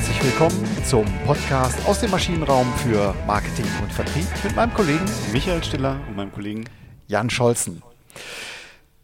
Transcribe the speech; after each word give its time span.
herzlich 0.00 0.24
willkommen 0.24 0.66
zum 0.86 1.04
Podcast 1.26 1.76
aus 1.86 2.00
dem 2.00 2.10
Maschinenraum 2.10 2.66
für 2.76 3.14
Marketing 3.26 3.66
und 3.82 3.92
Vertrieb 3.92 4.24
mit 4.42 4.56
meinem 4.56 4.72
Kollegen 4.72 5.04
Michael 5.30 5.62
Stiller 5.62 6.00
und 6.08 6.16
meinem 6.16 6.32
Kollegen 6.32 6.64
Jan 7.06 7.28
Scholzen. 7.28 7.82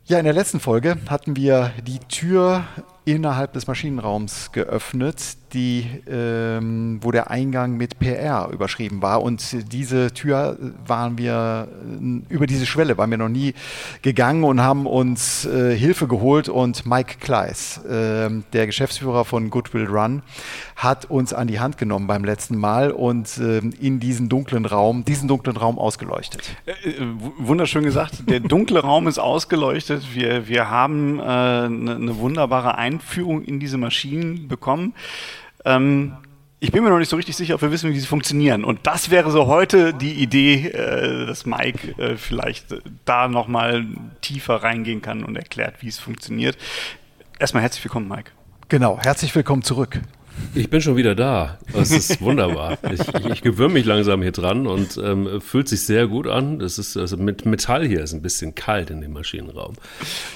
Ja, 0.07 0.19
in 0.19 0.25
der 0.25 0.33
letzten 0.33 0.59
Folge 0.59 0.97
hatten 1.11 1.37
wir 1.37 1.73
die 1.87 1.99
Tür 1.99 2.65
innerhalb 3.05 3.53
des 3.53 3.67
Maschinenraums 3.67 4.53
geöffnet, 4.53 5.37
die, 5.53 5.87
ähm, 6.09 6.99
wo 7.03 7.11
der 7.11 7.31
Eingang 7.31 7.77
mit 7.77 7.99
PR 7.99 8.49
überschrieben 8.51 9.03
war. 9.03 9.23
Und 9.23 9.73
diese 9.73 10.13
Tür 10.13 10.59
waren 10.87 11.19
wir, 11.19 11.69
äh, 12.01 12.33
über 12.33 12.47
diese 12.47 12.67
Schwelle 12.67 12.99
waren 12.99 13.11
wir 13.11 13.19
noch 13.19 13.29
nie 13.29 13.55
gegangen 14.03 14.45
und 14.45 14.61
haben 14.61 14.87
uns 14.87 15.47
äh, 15.47 15.77
Hilfe 15.77 16.09
geholt. 16.09 16.49
Und 16.49 16.87
Mike 16.87 17.17
Kleiss, 17.21 17.79
äh, 17.85 18.31
der 18.53 18.67
Geschäftsführer 18.67 19.25
von 19.25 19.51
Goodwill 19.51 19.87
Run, 19.87 20.23
hat 20.75 21.07
uns 21.07 21.33
an 21.33 21.49
die 21.49 21.61
Hand 21.61 21.79
genommen 21.79 22.07
beim 22.07 22.25
letzten 22.25 22.57
Mal 22.57 22.91
und 22.91 23.39
äh, 23.39 23.59
in 23.59 24.01
diesen 24.01 24.29
dunklen 24.29 24.67
Raum, 24.67 25.05
diesen 25.05 25.29
dunklen 25.29 25.57
Raum 25.57 25.79
ausgeleuchtet. 25.79 26.57
Äh, 26.67 26.91
äh, 26.91 27.07
wunderschön 27.39 27.85
gesagt, 27.85 28.29
der 28.29 28.41
dunkle 28.41 28.81
Raum 28.81 29.07
ist 29.07 29.19
ausgeleuchtet. 29.19 30.15
Wir, 30.15 30.49
wir 30.49 30.71
haben 30.71 31.21
eine 31.21 31.99
ne 31.99 32.19
wunderbare 32.19 32.77
Einführung 32.77 33.43
in 33.43 33.61
diese 33.61 33.79
Maschinen 33.79 34.49
bekommen. 34.49 34.95
Ähm, 35.67 36.17
ich 36.59 36.73
bin 36.73 36.83
mir 36.83 36.89
noch 36.89 36.99
nicht 36.99 37.11
so 37.11 37.17
richtig 37.17 37.37
sicher, 37.37 37.57
ob 37.57 37.63
wir 37.63 37.71
wissen, 37.71 37.93
wie 37.93 37.99
sie 38.01 38.07
funktionieren. 38.07 38.65
Und 38.65 38.87
das 38.87 39.11
wäre 39.11 39.31
so 39.31 39.47
heute 39.47 39.93
die 39.93 40.15
Idee, 40.15 40.69
äh, 40.69 41.27
dass 41.27 41.45
Mike 41.45 42.01
äh, 42.01 42.17
vielleicht 42.17 42.75
da 43.05 43.29
nochmal 43.29 43.85
tiefer 44.23 44.63
reingehen 44.63 45.03
kann 45.03 45.23
und 45.23 45.37
erklärt, 45.37 45.83
wie 45.83 45.89
es 45.89 45.99
funktioniert. 45.99 46.57
Erstmal 47.39 47.63
herzlich 47.63 47.85
willkommen, 47.85 48.09
Mike. 48.09 48.31
Genau, 48.69 48.99
herzlich 48.99 49.35
willkommen 49.35 49.63
zurück. 49.63 50.01
Ich 50.55 50.71
bin 50.71 50.81
schon 50.81 50.97
wieder 50.97 51.15
da. 51.15 51.59
Das 51.73 51.91
ist 51.91 52.21
wunderbar. 52.21 52.79
Ich, 52.91 53.01
ich, 53.01 53.27
ich 53.27 53.43
gewöhne 53.43 53.75
mich 53.75 53.85
langsam 53.85 54.23
hier 54.23 54.33
dran 54.33 54.67
und 54.67 54.97
ähm, 54.97 55.41
fühlt 55.41 55.69
sich 55.69 55.83
sehr 55.83 56.07
gut 56.07 56.27
an. 56.27 56.59
Das 56.59 56.79
ist 56.79 56.97
also 56.97 57.17
mit 57.17 57.45
Metall 57.45 57.87
hier 57.87 58.03
ist 58.03 58.15
ein 58.15 58.23
bisschen 58.23 58.55
kalt 58.55 58.91
in 58.91 59.01
dem 59.01 59.13
Maschinenraum. 59.13 59.75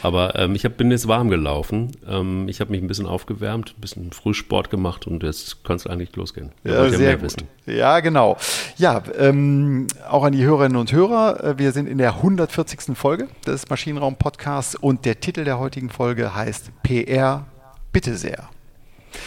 Aber 0.02 0.36
ähm, 0.36 0.54
ich 0.54 0.64
hab, 0.64 0.76
bin 0.76 0.90
jetzt 0.90 1.08
warm 1.08 1.30
gelaufen. 1.30 1.92
Ähm, 2.06 2.48
ich 2.48 2.60
habe 2.60 2.70
mich 2.70 2.82
ein 2.82 2.86
bisschen 2.86 3.06
aufgewärmt, 3.06 3.74
ein 3.76 3.80
bisschen 3.80 4.12
Frühsport 4.12 4.70
gemacht 4.70 5.06
und 5.06 5.22
jetzt 5.22 5.64
kann 5.64 5.76
es 5.76 5.86
eigentlich 5.86 6.14
losgehen. 6.16 6.52
Ja, 6.64 6.84
ja 6.84 6.90
sehr 6.90 7.14
gut. 7.14 7.24
Wissen. 7.24 7.42
Ja, 7.66 8.00
genau. 8.00 8.36
Ja, 8.76 9.02
ähm, 9.18 9.86
auch 10.08 10.24
an 10.24 10.32
die 10.32 10.44
Hörerinnen 10.44 10.76
und 10.76 10.92
Hörer. 10.92 11.44
Äh, 11.44 11.58
wir 11.58 11.72
sind 11.72 11.88
in 11.88 11.98
der 11.98 12.16
140. 12.16 12.96
Folge 12.96 13.28
des 13.46 13.68
Maschinenraum-Podcasts 13.68 14.74
und 14.74 15.04
der 15.04 15.20
Titel 15.20 15.44
der 15.44 15.58
heutigen 15.58 15.90
Folge 15.90 16.34
heißt 16.34 16.70
PR 16.82 17.46
Bitte 17.92 18.16
sehr. 18.16 18.48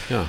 Ja. 0.09 0.25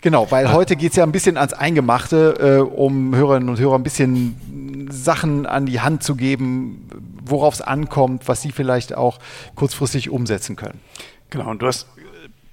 Genau, 0.00 0.30
weil 0.30 0.52
heute 0.52 0.76
geht 0.76 0.90
es 0.90 0.96
ja 0.96 1.04
ein 1.04 1.12
bisschen 1.12 1.36
ans 1.36 1.52
Eingemachte, 1.52 2.58
äh, 2.58 2.60
um 2.60 3.14
Hörerinnen 3.14 3.48
und 3.48 3.58
Hörer 3.58 3.74
ein 3.74 3.82
bisschen 3.82 4.88
Sachen 4.90 5.44
an 5.44 5.66
die 5.66 5.80
Hand 5.80 6.02
zu 6.02 6.14
geben, 6.14 6.88
worauf 7.24 7.54
es 7.54 7.60
ankommt, 7.60 8.28
was 8.28 8.42
sie 8.42 8.52
vielleicht 8.52 8.94
auch 8.94 9.18
kurzfristig 9.54 10.10
umsetzen 10.10 10.56
können. 10.56 10.80
Genau, 11.30 11.50
und 11.50 11.60
du 11.60 11.66
hast 11.66 11.86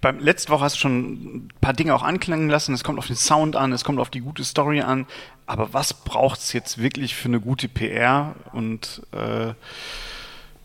beim 0.01 0.19
letzten 0.19 0.51
Woche 0.51 0.65
hast 0.65 0.75
du 0.75 0.79
schon 0.81 1.13
ein 1.13 1.49
paar 1.61 1.73
Dinge 1.73 1.95
auch 1.95 2.03
anklingen 2.03 2.47
lassen. 2.47 2.75
Es 2.75 2.83
kommt 2.83 2.99
auf 2.99 3.07
den 3.07 3.15
Sound 3.15 3.55
an, 3.55 3.73
es 3.73 3.83
kommt 3.83 3.99
auf 3.99 4.11
die 4.11 4.19
gute 4.19 4.43
Story 4.43 4.81
an. 4.81 5.07
Aber 5.47 5.73
was 5.73 5.93
braucht 5.95 6.39
es 6.39 6.53
jetzt 6.53 6.77
wirklich 6.79 7.15
für 7.15 7.27
eine 7.27 7.39
gute 7.39 7.67
PR? 7.67 8.35
Und 8.53 9.01
äh, 9.13 9.53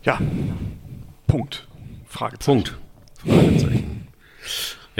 ja, 0.03 0.19
Punkt. 1.25 1.67
Fragezeichen. 2.07 2.63
Punkt. 2.63 2.77
Fragezeichen. 3.25 4.07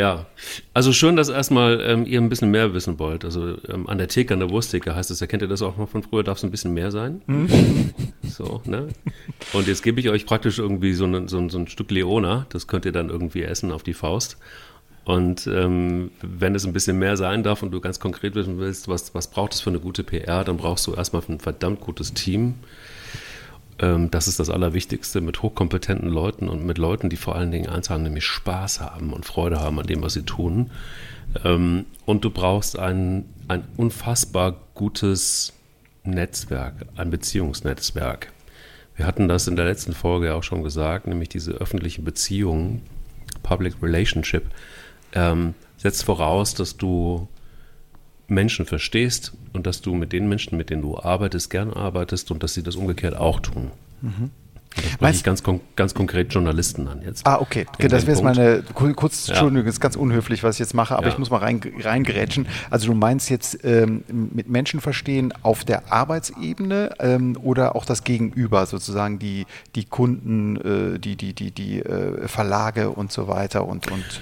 Ja, 0.02 0.26
also 0.74 0.94
schön, 0.94 1.16
dass 1.16 1.30
erstmal 1.30 1.80
ähm, 1.86 2.08
ihr 2.08 2.20
ein 2.20 2.28
bisschen 2.28 2.50
mehr 2.50 2.74
wissen 2.74 2.98
wollt. 2.98 3.24
Also 3.24 3.58
ähm, 3.70 3.88
an 3.88 4.00
der 4.00 4.08
Theke, 4.08 4.34
an 4.34 4.40
der 4.40 4.50
Wursttheke 4.50 4.96
heißt 4.96 5.12
es, 5.12 5.20
ja, 5.20 5.28
kennt 5.28 5.44
ihr 5.44 5.48
das 5.48 5.62
auch 5.62 5.78
noch 5.78 5.90
von 5.90 6.02
früher, 6.02 6.24
darf 6.24 6.40
es 6.40 6.44
ein 6.44 6.50
bisschen 6.50 6.74
mehr 6.74 6.90
sein? 6.90 7.22
Mhm. 7.28 7.92
So, 8.24 8.62
ne? 8.66 8.88
Und 9.54 9.68
jetzt 9.68 9.84
gebe 9.84 10.00
ich 10.00 10.10
euch 10.10 10.26
praktisch 10.26 10.58
irgendwie 10.58 10.94
so, 10.94 11.06
ne, 11.06 11.28
so, 11.28 11.48
so, 11.50 11.60
ein 11.60 11.68
Stück 11.68 11.92
Leona, 11.92 12.48
das 12.50 12.66
könnt 12.66 12.86
ihr 12.86 12.92
dann 12.94 13.10
irgendwie 13.10 13.44
essen 13.44 13.72
auf 13.72 13.84
die 13.84 13.94
Faust. 13.94 14.38
Und 15.06 15.46
ähm, 15.46 16.10
wenn 16.22 16.56
es 16.56 16.66
ein 16.66 16.74
bisschen 16.74 16.98
mehr 16.98 17.16
sein 17.18 17.44
darf 17.44 17.62
und 17.62 17.70
du 17.70 17.80
ganz 17.80 18.00
konkret 18.00 18.34
wissen 18.34 18.58
willst, 18.58 18.88
was, 18.88 19.14
was 19.14 19.30
braucht 19.30 19.54
es 19.54 19.62
für 19.62 19.70
eine 19.70 19.80
gute 19.80 20.04
PR, 20.04 20.44
dann 20.44 20.58
brauchst 20.58 20.88
du 20.88 20.96
erstmal 20.96 21.22
ein 21.28 21.40
verdammt 21.40 21.82
gutes 21.82 22.14
Team 22.14 22.56
das 23.82 24.28
ist 24.28 24.40
das 24.40 24.52
Allerwichtigste 24.52 25.22
mit 25.22 25.42
hochkompetenten 25.42 26.10
Leuten 26.10 26.50
und 26.50 26.66
mit 26.66 26.78
Leuten, 26.78 27.10
die 27.10 27.18
vor 27.18 27.36
allen 27.36 27.52
Dingen 27.52 27.68
eins 27.68 27.90
haben, 27.90 28.04
nämlich 28.04 28.26
Spaß 28.26 28.80
haben 28.80 29.12
und 29.12 29.26
Freude 29.26 29.60
haben 29.60 29.80
an 29.80 29.88
dem, 29.88 30.04
was 30.04 30.14
sie 30.14 30.22
tun. 30.22 30.70
Ähm, 31.44 31.86
und 32.06 32.24
du 32.24 32.30
brauchst 32.30 32.78
ein, 32.78 33.26
ein 33.48 33.64
unfassbar 33.78 34.56
gutes 34.76 35.54
Netzwerk, 36.04 36.86
ein 36.96 37.10
Beziehungsnetzwerk. 37.10 38.32
Wir 38.96 39.08
hatten 39.08 39.28
das 39.28 39.48
in 39.48 39.56
der 39.56 39.66
letzten 39.66 39.94
Folge 39.94 40.36
auch 40.36 40.44
schon 40.44 40.62
gesagt, 40.62 41.08
nämlich 41.08 41.30
diese 41.30 41.54
öffentliche 41.54 42.04
Beziehung, 42.04 42.82
Public 43.42 43.76
Relationship, 43.82 44.46
ähm, 45.14 45.56
setzt 45.78 46.04
voraus, 46.04 46.54
dass 46.54 46.78
du 46.78 47.28
Menschen 48.32 48.66
verstehst 48.66 49.34
und 49.54 49.68
dass 49.68 49.82
du 49.82 49.94
mit 49.94 50.14
den 50.14 50.28
Menschen, 50.28 50.58
mit 50.58 50.70
denen 50.70 50.82
du 50.82 50.98
arbeitest, 50.98 51.50
gern 51.50 51.72
arbeitest 51.72 52.32
und 52.32 52.42
dass 52.42 52.54
sie 52.54 52.64
das 52.64 52.76
umgekehrt 52.76 53.16
auch 53.16 53.40
tun. 53.40 53.72
Mhm. 54.02 54.32
Das 54.74 54.92
spreche 54.92 55.16
ich 55.18 55.24
ganz, 55.26 55.44
ganz 55.76 55.94
konkret 55.94 56.34
Journalisten 56.34 56.88
an 56.88 57.02
jetzt. 57.02 57.28
Ah, 57.28 57.40
okay. 57.42 57.66
okay 57.74 57.90
das 57.90 58.04
wäre 58.04 58.14
jetzt 58.16 58.24
meine, 58.24 58.64
kurz, 58.74 59.28
Entschuldigung, 59.28 59.66
das 59.66 59.76
ist 59.76 59.82
ganz 59.82 59.98
unhöflich, 59.98 60.44
was 60.44 60.56
ich 60.56 60.60
jetzt 60.60 60.74
mache, 60.74 60.96
aber 60.96 61.08
ja. 61.08 61.12
ich 61.12 61.18
muss 61.18 61.30
mal 61.30 61.40
rein, 61.40 61.62
reingrätschen. 61.78 62.48
Also 62.70 62.88
du 62.88 62.94
meinst 62.94 63.30
jetzt 63.30 63.66
ähm, 63.66 64.06
mit 64.08 64.48
Menschen 64.50 64.80
verstehen 64.80 65.34
auf 65.44 65.66
der 65.66 65.92
Arbeitsebene 65.92 66.92
ähm, 67.00 67.38
oder 67.44 67.76
auch 67.76 67.84
das 67.84 68.06
Gegenüber, 68.06 68.66
sozusagen 68.66 69.20
die, 69.20 69.46
die 69.76 69.84
Kunden, 69.84 70.56
äh, 70.96 71.00
die, 71.00 71.18
die, 71.18 71.34
die, 71.34 71.52
die 71.52 71.80
äh, 71.80 72.30
Verlage 72.30 72.92
und 72.92 73.12
so 73.12 73.28
weiter 73.28 73.68
und, 73.68 73.92
und 73.92 74.22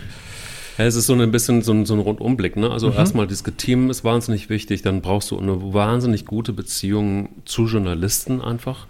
ja, 0.79 0.85
es 0.85 0.95
ist 0.95 1.07
so 1.07 1.13
ein 1.13 1.29
bisschen 1.29 1.61
so 1.61 1.73
ein, 1.73 1.85
so 1.85 1.93
ein 1.93 1.99
Rundumblick. 1.99 2.55
Ne? 2.55 2.71
Also 2.71 2.89
mhm. 2.89 2.95
erstmal, 2.95 3.27
das 3.27 3.43
Team 3.43 3.89
ist 3.89 4.05
wahnsinnig 4.05 4.49
wichtig, 4.49 4.81
dann 4.81 5.01
brauchst 5.01 5.29
du 5.29 5.37
eine 5.37 5.73
wahnsinnig 5.73 6.25
gute 6.25 6.53
Beziehung 6.53 7.29
zu 7.43 7.65
Journalisten 7.65 8.41
einfach. 8.41 8.87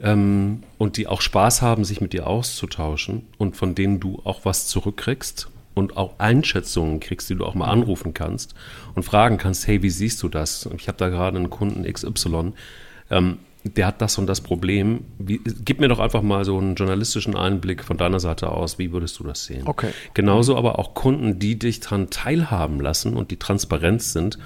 Ähm, 0.00 0.62
und 0.78 0.96
die 0.96 1.06
auch 1.06 1.20
Spaß 1.20 1.60
haben, 1.60 1.84
sich 1.84 2.00
mit 2.00 2.14
dir 2.14 2.26
auszutauschen 2.26 3.26
und 3.36 3.54
von 3.54 3.74
denen 3.74 4.00
du 4.00 4.22
auch 4.24 4.46
was 4.46 4.66
zurückkriegst 4.66 5.48
und 5.74 5.98
auch 5.98 6.18
Einschätzungen 6.18 7.00
kriegst, 7.00 7.28
die 7.28 7.34
du 7.34 7.44
auch 7.44 7.54
mal 7.54 7.68
anrufen 7.68 8.14
kannst 8.14 8.54
und 8.94 9.02
fragen 9.02 9.36
kannst, 9.36 9.66
hey, 9.66 9.82
wie 9.82 9.90
siehst 9.90 10.22
du 10.22 10.30
das? 10.30 10.66
Ich 10.78 10.88
habe 10.88 10.96
da 10.96 11.10
gerade 11.10 11.36
einen 11.36 11.50
Kunden 11.50 11.84
XY. 11.84 12.54
Ähm, 13.10 13.38
der 13.74 13.86
hat 13.86 14.00
das 14.00 14.18
und 14.18 14.26
das 14.26 14.40
Problem. 14.40 15.00
Wie, 15.18 15.40
gib 15.64 15.80
mir 15.80 15.88
doch 15.88 15.98
einfach 15.98 16.22
mal 16.22 16.44
so 16.44 16.58
einen 16.58 16.74
journalistischen 16.74 17.36
Einblick 17.36 17.84
von 17.84 17.96
deiner 17.96 18.20
Seite 18.20 18.50
aus. 18.50 18.78
Wie 18.78 18.92
würdest 18.92 19.18
du 19.18 19.24
das 19.24 19.44
sehen? 19.44 19.66
Okay. 19.66 19.90
Genauso 20.14 20.56
aber 20.56 20.78
auch 20.78 20.94
Kunden, 20.94 21.38
die 21.38 21.58
dich 21.58 21.80
daran 21.80 22.10
teilhaben 22.10 22.80
lassen 22.80 23.16
und 23.16 23.30
die 23.30 23.36
transparent 23.36 24.02
sind 24.02 24.38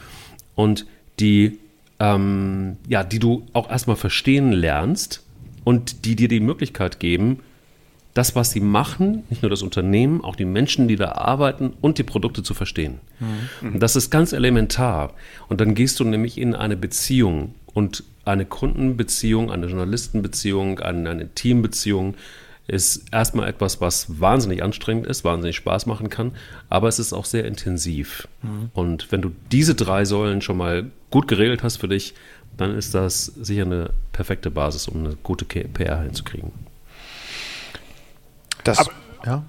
und 0.54 0.86
die, 1.18 1.58
ähm, 1.98 2.76
ja, 2.88 3.04
die 3.04 3.18
du 3.18 3.46
auch 3.52 3.70
erstmal 3.70 3.96
verstehen 3.96 4.52
lernst 4.52 5.22
und 5.64 6.04
die 6.04 6.16
dir 6.16 6.28
die 6.28 6.40
Möglichkeit 6.40 7.00
geben, 7.00 7.40
das, 8.14 8.34
was 8.34 8.50
sie 8.50 8.60
machen, 8.60 9.22
nicht 9.30 9.42
nur 9.42 9.50
das 9.50 9.62
Unternehmen, 9.62 10.22
auch 10.22 10.34
die 10.34 10.44
Menschen, 10.44 10.88
die 10.88 10.96
da 10.96 11.12
arbeiten 11.12 11.72
und 11.80 11.98
die 11.98 12.02
Produkte 12.02 12.42
zu 12.42 12.54
verstehen. 12.54 12.98
Mhm. 13.20 13.74
Und 13.74 13.80
das 13.80 13.94
ist 13.94 14.10
ganz 14.10 14.32
elementar. 14.32 15.14
Und 15.48 15.60
dann 15.60 15.74
gehst 15.74 16.00
du 16.00 16.04
nämlich 16.04 16.36
in 16.36 16.54
eine 16.54 16.76
Beziehung 16.76 17.54
und 17.72 18.02
eine 18.30 18.46
Kundenbeziehung, 18.46 19.50
eine 19.50 19.66
Journalistenbeziehung, 19.66 20.80
eine, 20.80 21.10
eine 21.10 21.28
Teambeziehung 21.34 22.14
ist 22.66 23.12
erstmal 23.12 23.48
etwas, 23.48 23.80
was 23.80 24.20
wahnsinnig 24.20 24.62
anstrengend 24.62 25.06
ist, 25.06 25.24
wahnsinnig 25.24 25.56
Spaß 25.56 25.86
machen 25.86 26.08
kann, 26.08 26.32
aber 26.68 26.86
es 26.86 27.00
ist 27.00 27.12
auch 27.12 27.24
sehr 27.24 27.44
intensiv. 27.44 28.28
Mhm. 28.42 28.70
Und 28.72 29.10
wenn 29.10 29.22
du 29.22 29.32
diese 29.50 29.74
drei 29.74 30.04
Säulen 30.04 30.40
schon 30.40 30.56
mal 30.56 30.90
gut 31.10 31.26
geregelt 31.26 31.64
hast 31.64 31.78
für 31.78 31.88
dich, 31.88 32.14
dann 32.56 32.76
ist 32.76 32.94
das 32.94 33.26
sicher 33.26 33.64
eine 33.64 33.90
perfekte 34.12 34.50
Basis, 34.50 34.86
um 34.86 35.04
eine 35.04 35.16
gute 35.16 35.44
PR 35.44 36.02
hinzukriegen. 36.02 36.52
Das, 38.62 38.78
aber, 38.78 38.92
ja. 39.26 39.44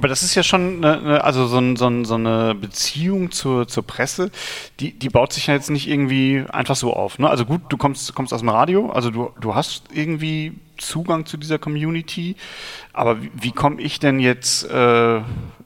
Aber 0.00 0.08
das 0.08 0.22
ist 0.22 0.34
ja 0.34 0.42
schon 0.42 0.82
eine, 0.82 1.22
also 1.22 1.46
so, 1.46 1.58
ein, 1.58 1.76
so, 1.76 1.86
ein, 1.86 2.06
so, 2.06 2.14
eine 2.14 2.54
Beziehung 2.54 3.32
zur, 3.32 3.68
zur 3.68 3.86
Presse, 3.86 4.30
die, 4.80 4.98
die 4.98 5.10
baut 5.10 5.34
sich 5.34 5.48
ja 5.48 5.52
jetzt 5.52 5.68
nicht 5.68 5.86
irgendwie 5.88 6.42
einfach 6.48 6.74
so 6.74 6.94
auf. 6.94 7.18
Ne? 7.18 7.28
Also 7.28 7.44
gut, 7.44 7.60
du 7.68 7.76
kommst, 7.76 8.14
kommst 8.14 8.32
aus 8.32 8.40
dem 8.40 8.48
Radio, 8.48 8.88
also 8.88 9.10
du, 9.10 9.30
du 9.38 9.54
hast 9.54 9.84
irgendwie 9.92 10.54
Zugang 10.78 11.26
zu 11.26 11.36
dieser 11.36 11.58
Community, 11.58 12.36
aber 12.94 13.22
wie, 13.22 13.30
wie 13.34 13.52
komme 13.52 13.82
ich 13.82 14.00
denn 14.00 14.20
jetzt 14.20 14.64
äh, 14.70 15.20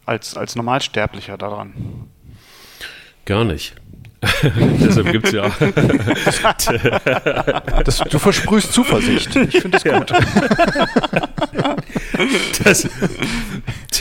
als, 0.04 0.36
als 0.36 0.56
Normalsterblicher 0.56 1.38
daran? 1.38 2.08
Gar 3.26 3.44
nicht. 3.44 3.76
Deshalb 4.80 5.12
gibt 5.12 5.26
es 5.26 5.32
ja. 5.32 5.48
das, 7.84 7.98
du 7.98 8.18
versprühst 8.18 8.72
Zuversicht. 8.72 9.36
Ich 9.36 9.60
finde 9.60 9.78
das 9.78 9.84
gut. 9.84 10.12
das, 12.64 12.88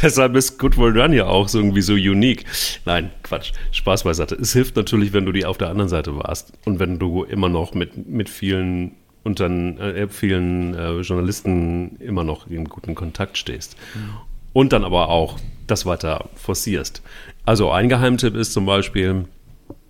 deshalb 0.02 0.36
ist 0.36 0.60
Good 0.60 0.78
Well 0.78 0.94
Done 0.94 1.16
ja 1.16 1.26
auch 1.26 1.48
so 1.48 1.60
irgendwie 1.60 1.82
so 1.82 1.94
unique. 1.94 2.46
Nein, 2.86 3.12
Quatsch, 3.24 3.54
Spaß 3.72 4.04
beiseite. 4.04 4.36
Es 4.36 4.54
hilft 4.54 4.76
natürlich, 4.76 5.14
wenn 5.14 5.26
du 5.26 5.32
die 5.32 5.46
auf 5.46 5.58
der 5.58 5.70
anderen 5.70 5.90
Seite 5.90 6.16
warst 6.18 6.54
und 6.66 6.80
wenn 6.80 7.00
du 7.00 7.24
immer 7.24 7.50
noch 7.50 7.74
mit, 7.74 8.08
mit 8.08 8.30
vielen 8.30 8.92
und 9.24 9.40
dann 9.40 9.78
äh, 9.78 10.08
vielen 10.10 10.76
äh, 10.76 11.00
Journalisten 11.00 11.96
immer 12.00 12.24
noch 12.24 12.48
in 12.48 12.66
guten 12.66 12.94
Kontakt 12.94 13.38
stehst. 13.38 13.78
Mhm. 13.96 14.10
Und 14.52 14.74
dann 14.74 14.84
aber 14.84 15.10
auch 15.10 15.40
das 15.66 15.86
weiter 15.86 16.30
forcierst. 16.36 17.02
Also 17.46 17.72
ein 17.72 17.90
Geheimtipp 17.90 18.36
ist 18.36 18.54
zum 18.54 18.66
Beispiel, 18.66 19.26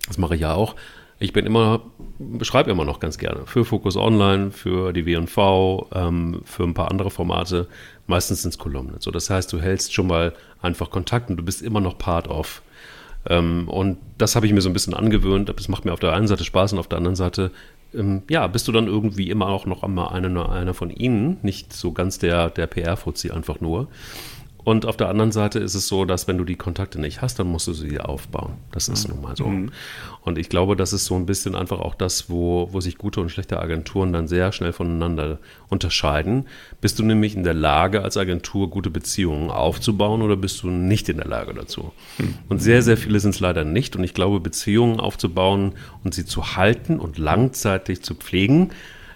das 0.07 0.17
mache 0.17 0.35
ich 0.35 0.41
ja 0.41 0.53
auch, 0.53 0.75
ich 1.23 1.31
bin 1.31 1.45
immer, 1.45 1.81
schreibe 2.41 2.69
immer 2.69 2.83
noch 2.83 2.99
ganz 2.99 3.17
gerne. 3.17 3.45
Für 3.45 3.63
Focus 3.63 3.95
Online, 3.95 4.51
für 4.51 4.91
die 4.91 5.05
WV, 5.05 5.87
ähm, 5.93 6.41
für 6.43 6.63
ein 6.63 6.73
paar 6.73 6.91
andere 6.91 7.11
Formate. 7.11 7.67
Meistens 8.07 8.41
sind 8.41 8.49
es 8.49 8.57
Kolumnen. 8.57 8.97
So, 8.99 9.09
das 9.09 9.29
heißt, 9.29 9.51
du 9.53 9.61
hältst 9.61 9.93
schon 9.93 10.07
mal 10.07 10.33
einfach 10.61 10.89
Kontakt 10.89 11.29
und 11.29 11.37
du 11.37 11.43
bist 11.43 11.61
immer 11.61 11.79
noch 11.79 11.97
part 11.97 12.27
of. 12.27 12.61
Ähm, 13.29 13.69
und 13.69 13.99
das 14.17 14.35
habe 14.35 14.47
ich 14.47 14.53
mir 14.53 14.59
so 14.59 14.69
ein 14.69 14.73
bisschen 14.73 14.93
angewöhnt. 14.93 15.47
Das 15.47 15.69
macht 15.69 15.85
mir 15.85 15.93
auf 15.93 16.01
der 16.01 16.11
einen 16.11 16.27
Seite 16.27 16.43
Spaß 16.43 16.73
und 16.73 16.79
auf 16.79 16.89
der 16.89 16.97
anderen 16.97 17.15
Seite, 17.15 17.51
ähm, 17.93 18.23
ja, 18.29 18.45
bist 18.47 18.67
du 18.67 18.73
dann 18.73 18.87
irgendwie 18.87 19.29
immer 19.29 19.47
auch 19.47 19.65
noch 19.65 19.83
einmal 19.83 20.09
einer, 20.09 20.49
einer 20.49 20.73
von 20.73 20.89
ihnen, 20.89 21.37
nicht 21.41 21.71
so 21.71 21.93
ganz 21.93 22.19
der, 22.19 22.49
der 22.49 22.67
PR-Fuzzi 22.67 23.31
einfach 23.31 23.61
nur. 23.61 23.87
Und 24.63 24.85
auf 24.85 24.95
der 24.95 25.09
anderen 25.09 25.31
Seite 25.31 25.59
ist 25.59 25.75
es 25.75 25.87
so, 25.87 26.05
dass 26.05 26.27
wenn 26.27 26.37
du 26.37 26.45
die 26.45 26.55
Kontakte 26.55 26.99
nicht 26.99 27.21
hast, 27.21 27.37
dann 27.37 27.47
musst 27.47 27.67
du 27.67 27.73
sie 27.73 27.99
aufbauen. 27.99 28.53
Das 28.71 28.87
ist 28.87 29.07
mhm. 29.07 29.15
nun 29.15 29.23
mal 29.23 29.35
so. 29.35 29.45
Mhm. 29.45 29.71
Und 30.21 30.37
ich 30.37 30.47
glaube, 30.47 30.77
das 30.77 30.93
ist 30.93 31.05
so 31.05 31.15
ein 31.15 31.25
bisschen 31.25 31.55
einfach 31.55 31.79
auch 31.79 31.95
das, 31.95 32.29
wo, 32.29 32.69
wo 32.71 32.79
sich 32.79 32.97
gute 32.97 33.19
und 33.19 33.29
schlechte 33.29 33.59
Agenturen 33.59 34.13
dann 34.13 34.27
sehr 34.27 34.53
schnell 34.53 34.71
voneinander 34.71 35.39
unterscheiden. 35.67 36.45
Bist 36.79 36.97
du 36.97 37.03
nämlich 37.03 37.35
in 37.35 37.43
der 37.43 37.53
Lage, 37.53 38.03
als 38.03 38.15
Agentur 38.15 38.69
gute 38.69 38.89
Beziehungen 38.89 39.49
aufzubauen 39.49 40.21
oder 40.21 40.37
bist 40.37 40.63
du 40.63 40.67
nicht 40.67 41.09
in 41.09 41.17
der 41.17 41.27
Lage 41.27 41.53
dazu? 41.53 41.91
Mhm. 42.17 42.35
Und 42.47 42.61
sehr, 42.61 42.81
sehr 42.83 42.95
viele 42.95 43.19
sind 43.19 43.35
es 43.35 43.41
leider 43.41 43.65
nicht. 43.65 43.97
Und 43.97 44.03
ich 44.03 44.13
glaube, 44.13 44.39
Beziehungen 44.39 45.01
aufzubauen 45.01 45.73
und 46.05 46.13
sie 46.13 46.25
zu 46.25 46.55
halten 46.55 46.99
und 46.99 47.17
langzeitig 47.17 48.01
zu 48.01 48.15
pflegen, 48.15 48.71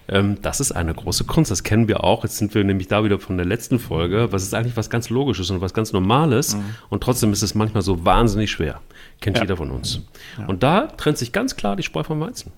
ähm, 0.08 0.38
das 0.40 0.60
ist 0.60 0.72
eine 0.72 0.94
große 0.94 1.24
Kunst. 1.24 1.50
Das 1.50 1.62
kennen 1.62 1.86
wir 1.86 2.02
auch. 2.02 2.24
Jetzt 2.24 2.38
sind 2.38 2.54
wir 2.54 2.64
nämlich 2.64 2.88
da 2.88 3.04
wieder 3.04 3.18
von 3.20 3.36
der 3.36 3.46
letzten 3.46 3.78
Folge. 3.78 4.32
Was 4.32 4.42
ist 4.42 4.54
eigentlich 4.54 4.76
was 4.76 4.90
ganz 4.90 5.10
Logisches 5.10 5.50
und 5.50 5.60
was 5.60 5.74
ganz 5.74 5.92
Normales. 5.92 6.56
Mhm. 6.56 6.64
Und 6.88 7.02
trotzdem 7.02 7.32
ist 7.32 7.42
es 7.42 7.54
manchmal 7.54 7.82
so 7.82 8.04
wahnsinnig 8.04 8.50
schwer. 8.50 8.80
Kennt 9.20 9.36
ja. 9.36 9.42
jeder 9.44 9.56
von 9.56 9.70
uns. 9.70 10.00
Ja. 10.38 10.46
Und 10.46 10.62
da 10.62 10.86
trennt 10.86 11.18
sich 11.18 11.32
ganz 11.32 11.56
klar 11.56 11.76
die 11.76 11.82
Spreu 11.82 12.02
vom 12.04 12.20
Weizen. 12.20 12.52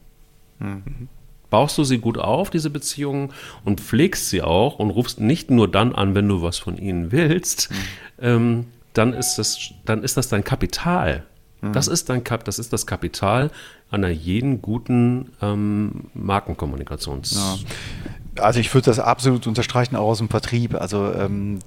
Mhm. 0.61 1.08
Baust 1.50 1.76
du 1.79 1.85
sie 1.85 1.99
gut 1.99 2.17
auf, 2.17 2.50
diese 2.50 2.70
Beziehungen, 2.70 3.32
und 3.64 3.81
pflegst 3.81 4.31
sie 4.31 4.43
auch 4.43 4.79
und 4.79 4.91
rufst 4.91 5.20
nicht 5.20 5.50
nur 5.50 5.67
dann 5.67 5.93
an, 5.93 6.14
wenn 6.14 6.29
du 6.29 6.43
was 6.43 6.58
von 6.58 6.79
ihnen 6.79 7.11
willst, 7.11 7.70
mhm. 7.70 7.76
ähm, 8.20 8.67
dann, 8.93 9.12
ist 9.12 9.37
das, 9.37 9.73
dann 9.85 10.05
ist 10.05 10.17
das 10.17 10.29
dein 10.29 10.44
Kapital. 10.44 11.25
Mhm. 11.61 11.73
Das 11.73 11.89
ist 11.89 12.09
dein 12.09 12.25
Kap, 12.25 12.45
das 12.45 12.59
ist 12.59 12.73
das 12.73 12.87
Kapital 12.87 13.51
einer 13.91 14.09
jeden 14.09 14.62
guten 14.62 15.33
ähm, 15.43 16.05
Markenkommunikations. 16.15 17.35
Ja. 17.35 18.43
Also 18.43 18.61
ich 18.61 18.73
würde 18.73 18.87
das 18.87 19.01
absolut 19.01 19.47
unterstreichen, 19.49 19.97
auch 19.97 20.09
aus 20.09 20.19
dem 20.19 20.29
Vertrieb. 20.29 20.75
Also 20.77 21.12
ähm, 21.12 21.59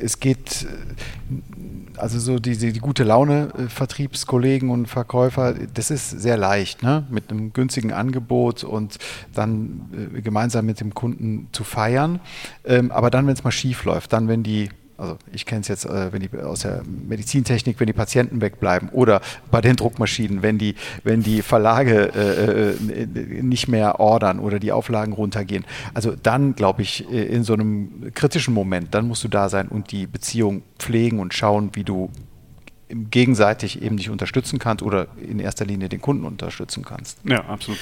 es 0.00 0.18
geht, 0.18 0.66
also 1.96 2.18
so 2.18 2.40
die, 2.40 2.56
die, 2.56 2.72
die 2.72 2.80
gute 2.80 3.04
Laune 3.04 3.50
äh, 3.56 3.68
Vertriebskollegen 3.68 4.70
und 4.70 4.86
Verkäufer, 4.86 5.54
das 5.72 5.92
ist 5.92 6.10
sehr 6.10 6.36
leicht, 6.36 6.82
ne? 6.82 7.06
mit 7.08 7.30
einem 7.30 7.52
günstigen 7.52 7.92
Angebot 7.92 8.64
und 8.64 8.98
dann 9.32 10.10
äh, 10.16 10.20
gemeinsam 10.20 10.66
mit 10.66 10.80
dem 10.80 10.92
Kunden 10.94 11.48
zu 11.52 11.62
feiern. 11.62 12.18
Ähm, 12.64 12.90
aber 12.90 13.10
dann, 13.10 13.26
wenn 13.28 13.34
es 13.34 13.44
mal 13.44 13.52
schief 13.52 13.84
läuft, 13.84 14.12
dann, 14.12 14.26
wenn 14.26 14.42
die 14.42 14.70
also 14.96 15.18
ich 15.32 15.44
kenne 15.46 15.62
es 15.62 15.68
jetzt, 15.68 15.84
äh, 15.86 16.12
wenn 16.12 16.20
die 16.20 16.30
aus 16.38 16.60
der 16.60 16.82
Medizintechnik, 16.84 17.80
wenn 17.80 17.86
die 17.86 17.92
Patienten 17.92 18.40
wegbleiben 18.40 18.88
oder 18.90 19.20
bei 19.50 19.60
den 19.60 19.76
Druckmaschinen, 19.76 20.42
wenn 20.42 20.58
die, 20.58 20.74
wenn 21.02 21.22
die 21.22 21.42
Verlage 21.42 22.12
äh, 22.14 22.70
äh 22.70 23.42
nicht 23.42 23.68
mehr 23.68 24.00
ordern 24.00 24.38
oder 24.38 24.58
die 24.58 24.72
Auflagen 24.72 25.12
runtergehen. 25.12 25.64
Also 25.94 26.14
dann 26.22 26.54
glaube 26.54 26.82
ich, 26.82 27.10
äh, 27.10 27.24
in 27.24 27.44
so 27.44 27.54
einem 27.54 28.12
kritischen 28.14 28.54
Moment, 28.54 28.94
dann 28.94 29.08
musst 29.08 29.24
du 29.24 29.28
da 29.28 29.48
sein 29.48 29.68
und 29.68 29.90
die 29.90 30.06
Beziehung 30.06 30.62
pflegen 30.78 31.18
und 31.18 31.34
schauen, 31.34 31.70
wie 31.74 31.84
du 31.84 32.10
gegenseitig 32.88 33.82
eben 33.82 33.96
dich 33.96 34.10
unterstützen 34.10 34.58
kannst 34.58 34.82
oder 34.82 35.08
in 35.20 35.40
erster 35.40 35.64
Linie 35.64 35.88
den 35.88 36.00
Kunden 36.00 36.24
unterstützen 36.24 36.84
kannst. 36.84 37.18
Ja, 37.24 37.44
absolut. 37.46 37.78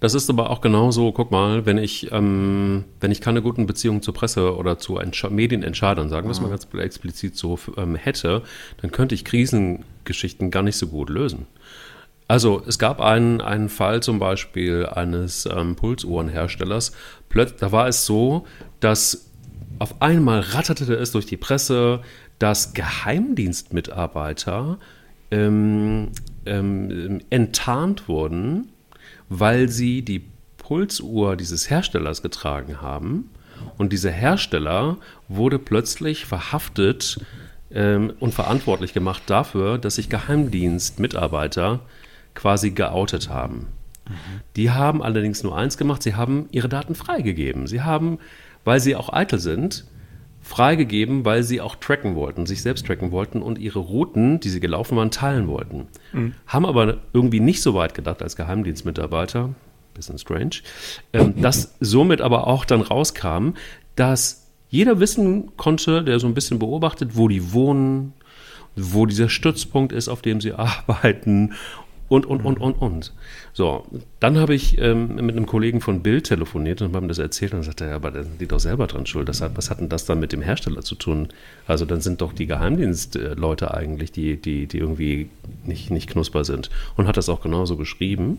Das 0.00 0.14
ist 0.14 0.30
aber 0.30 0.50
auch 0.50 0.60
genauso, 0.60 1.12
guck 1.12 1.30
mal, 1.30 1.66
wenn 1.66 1.78
ich, 1.78 2.12
ähm, 2.12 2.84
wenn 3.00 3.10
ich 3.10 3.20
keine 3.20 3.42
guten 3.42 3.66
Beziehungen 3.66 4.00
zur 4.00 4.14
Presse 4.14 4.56
oder 4.56 4.78
zu 4.78 4.98
Entsch 4.98 5.28
Medienentscheidern, 5.28 6.08
sagen 6.08 6.28
wir 6.28 6.32
es 6.32 6.40
mal 6.40 6.50
ganz 6.50 6.68
explizit 6.72 7.36
so, 7.36 7.58
ähm, 7.76 7.96
hätte, 7.96 8.42
dann 8.80 8.92
könnte 8.92 9.14
ich 9.14 9.24
Krisengeschichten 9.24 10.50
gar 10.50 10.62
nicht 10.62 10.76
so 10.76 10.86
gut 10.86 11.10
lösen. 11.10 11.46
Also 12.28 12.62
es 12.66 12.78
gab 12.78 13.00
einen, 13.00 13.40
einen 13.40 13.70
Fall 13.70 14.02
zum 14.02 14.18
Beispiel 14.18 14.86
eines 14.86 15.46
ähm, 15.46 15.76
Pulsuhrenherstellers. 15.76 16.92
Plötz 17.28 17.56
da 17.56 17.72
war 17.72 17.88
es 17.88 18.04
so, 18.04 18.46
dass 18.80 19.30
auf 19.78 20.02
einmal 20.02 20.40
ratterte 20.40 20.92
es 20.94 21.12
durch 21.12 21.26
die 21.26 21.38
Presse, 21.38 22.00
dass 22.38 22.74
Geheimdienstmitarbeiter 22.74 24.78
ähm, 25.30 26.08
ähm, 26.46 27.20
enttarnt 27.30 28.08
wurden 28.08 28.68
weil 29.28 29.68
sie 29.68 30.02
die 30.02 30.24
Pulsuhr 30.56 31.36
dieses 31.36 31.70
Herstellers 31.70 32.22
getragen 32.22 32.80
haben. 32.80 33.30
Und 33.76 33.92
dieser 33.92 34.10
Hersteller 34.10 34.98
wurde 35.28 35.58
plötzlich 35.58 36.26
verhaftet 36.26 37.20
ähm, 37.70 38.12
und 38.20 38.34
verantwortlich 38.34 38.92
gemacht 38.92 39.22
dafür, 39.26 39.78
dass 39.78 39.96
sich 39.96 40.08
Geheimdienstmitarbeiter 40.08 41.80
quasi 42.34 42.70
geoutet 42.70 43.28
haben. 43.28 43.66
Mhm. 44.08 44.14
Die 44.56 44.70
haben 44.70 45.02
allerdings 45.02 45.42
nur 45.42 45.56
eins 45.56 45.76
gemacht, 45.76 46.02
sie 46.02 46.14
haben 46.14 46.48
ihre 46.50 46.68
Daten 46.68 46.94
freigegeben. 46.94 47.66
Sie 47.66 47.82
haben, 47.82 48.18
weil 48.64 48.80
sie 48.80 48.94
auch 48.94 49.12
eitel 49.12 49.38
sind, 49.38 49.84
freigegeben, 50.48 51.26
weil 51.26 51.42
sie 51.42 51.60
auch 51.60 51.76
tracken 51.76 52.14
wollten, 52.14 52.46
sich 52.46 52.62
selbst 52.62 52.86
tracken 52.86 53.12
wollten 53.12 53.42
und 53.42 53.58
ihre 53.58 53.80
Routen, 53.80 54.40
die 54.40 54.48
sie 54.48 54.60
gelaufen 54.60 54.96
waren, 54.96 55.10
teilen 55.10 55.46
wollten. 55.46 55.88
Mhm. 56.14 56.34
Haben 56.46 56.64
aber 56.64 56.96
irgendwie 57.12 57.40
nicht 57.40 57.60
so 57.60 57.74
weit 57.74 57.92
gedacht 57.92 58.22
als 58.22 58.34
Geheimdienstmitarbeiter, 58.34 59.50
bisschen 59.92 60.18
strange, 60.18 60.62
ähm, 61.12 61.34
dass 61.42 61.76
somit 61.80 62.22
aber 62.22 62.46
auch 62.46 62.64
dann 62.64 62.80
rauskam, 62.80 63.50
dass 63.94 64.46
jeder 64.70 65.00
wissen 65.00 65.54
konnte, 65.58 66.02
der 66.02 66.18
so 66.18 66.26
ein 66.26 66.34
bisschen 66.34 66.58
beobachtet, 66.58 67.10
wo 67.12 67.28
die 67.28 67.52
wohnen, 67.52 68.14
wo 68.74 69.04
dieser 69.04 69.28
Stützpunkt 69.28 69.92
ist, 69.92 70.08
auf 70.08 70.22
dem 70.22 70.40
sie 70.40 70.52
arbeiten 70.54 71.52
und, 72.08 72.24
und, 72.26 72.44
und, 72.44 72.58
und, 72.58 72.72
und. 72.74 73.12
So, 73.52 73.86
dann 74.18 74.38
habe 74.38 74.54
ich 74.54 74.78
ähm, 74.78 75.16
mit 75.16 75.36
einem 75.36 75.46
Kollegen 75.46 75.80
von 75.80 76.02
Bild 76.02 76.24
telefoniert 76.24 76.80
und 76.80 76.94
habe 76.94 77.04
ihm 77.04 77.08
das 77.08 77.18
erzählt 77.18 77.52
und 77.52 77.62
sagte, 77.62 77.86
ja, 77.86 77.96
aber 77.96 78.10
da 78.10 78.22
sind 78.22 78.40
die 78.40 78.46
doch 78.46 78.60
selber 78.60 78.86
dran 78.86 79.06
schuld. 79.06 79.28
Das 79.28 79.40
hat, 79.40 79.56
was 79.56 79.70
hat 79.70 79.80
denn 79.80 79.88
das 79.88 80.06
dann 80.06 80.18
mit 80.18 80.32
dem 80.32 80.40
Hersteller 80.40 80.80
zu 80.82 80.94
tun? 80.94 81.28
Also 81.66 81.84
dann 81.84 82.00
sind 82.00 82.20
doch 82.22 82.32
die 82.32 82.46
Geheimdienstleute 82.46 83.74
eigentlich, 83.74 84.10
die, 84.12 84.40
die, 84.40 84.66
die 84.66 84.78
irgendwie 84.78 85.28
nicht, 85.64 85.90
nicht 85.90 86.08
knusper 86.08 86.44
sind. 86.44 86.70
Und 86.96 87.06
hat 87.06 87.16
das 87.16 87.28
auch 87.28 87.42
genauso 87.42 87.76
geschrieben. 87.76 88.38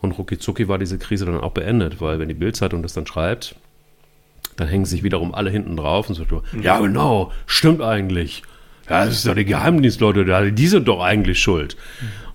Und 0.00 0.12
rucki 0.12 0.68
war 0.68 0.78
diese 0.78 0.98
Krise 0.98 1.24
dann 1.24 1.40
auch 1.40 1.52
beendet, 1.52 2.00
weil 2.00 2.18
wenn 2.18 2.28
die 2.28 2.34
Bildzeitung 2.34 2.82
das 2.82 2.92
dann 2.92 3.06
schreibt, 3.06 3.56
dann 4.56 4.68
hängen 4.68 4.84
sich 4.84 5.02
wiederum 5.02 5.34
alle 5.34 5.50
hinten 5.50 5.76
drauf 5.76 6.08
und 6.08 6.14
sagen, 6.14 6.42
ja 6.60 6.78
genau, 6.80 7.32
stimmt 7.46 7.80
eigentlich. 7.80 8.42
Ja, 8.88 9.04
das 9.04 9.14
ist 9.14 9.26
doch 9.26 9.34
die 9.34 9.44
Geheimdienstleute, 9.44 10.52
die 10.52 10.66
sind 10.66 10.88
doch 10.88 11.00
eigentlich 11.00 11.40
schuld. 11.40 11.76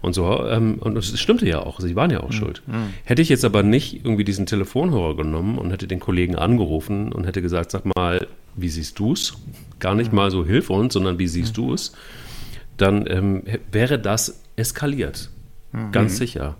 Und 0.02 0.14
so, 0.14 0.46
ähm, 0.46 0.80
und 0.82 0.98
es 0.98 1.18
stimmte 1.18 1.48
ja 1.48 1.60
auch, 1.60 1.80
sie 1.80 1.96
waren 1.96 2.12
ja 2.12 2.20
auch 2.20 2.30
mhm. 2.30 2.34
schuld. 2.34 2.62
Mhm. 2.68 2.94
Hätte 3.06 3.22
ich 3.22 3.30
jetzt 3.30 3.46
aber 3.46 3.64
nicht 3.64 4.04
irgendwie 4.04 4.26
diesen 4.26 4.46
Telefonhörer 4.46 5.16
genommen 5.16 5.58
und 5.58 5.72
hätte 5.72 5.88
den 5.88 6.02
Kollegen 6.02 6.36
angerufen 6.36 7.14
und 7.14 7.24
hätte 7.26 7.42
gesagt, 7.42 7.72
sag 7.72 7.86
mal, 7.86 8.28
wie 8.56 8.68
siehst 8.68 9.00
du 9.00 9.14
es? 9.14 9.34
Gar 9.80 9.96
nicht 9.96 10.12
mhm. 10.12 10.18
mal 10.18 10.30
so, 10.32 10.46
hilf 10.46 10.70
uns, 10.70 10.94
sondern 10.94 11.20
wie 11.20 11.28
siehst 11.28 11.58
mhm. 11.58 11.62
du 11.62 11.74
es? 11.74 11.94
Dann 12.76 13.06
ähm, 13.08 13.44
wäre 13.72 13.98
das 13.98 14.42
eskaliert. 14.58 15.30
Mhm. 15.72 15.92
Ganz 15.94 16.18
sicher. 16.18 16.58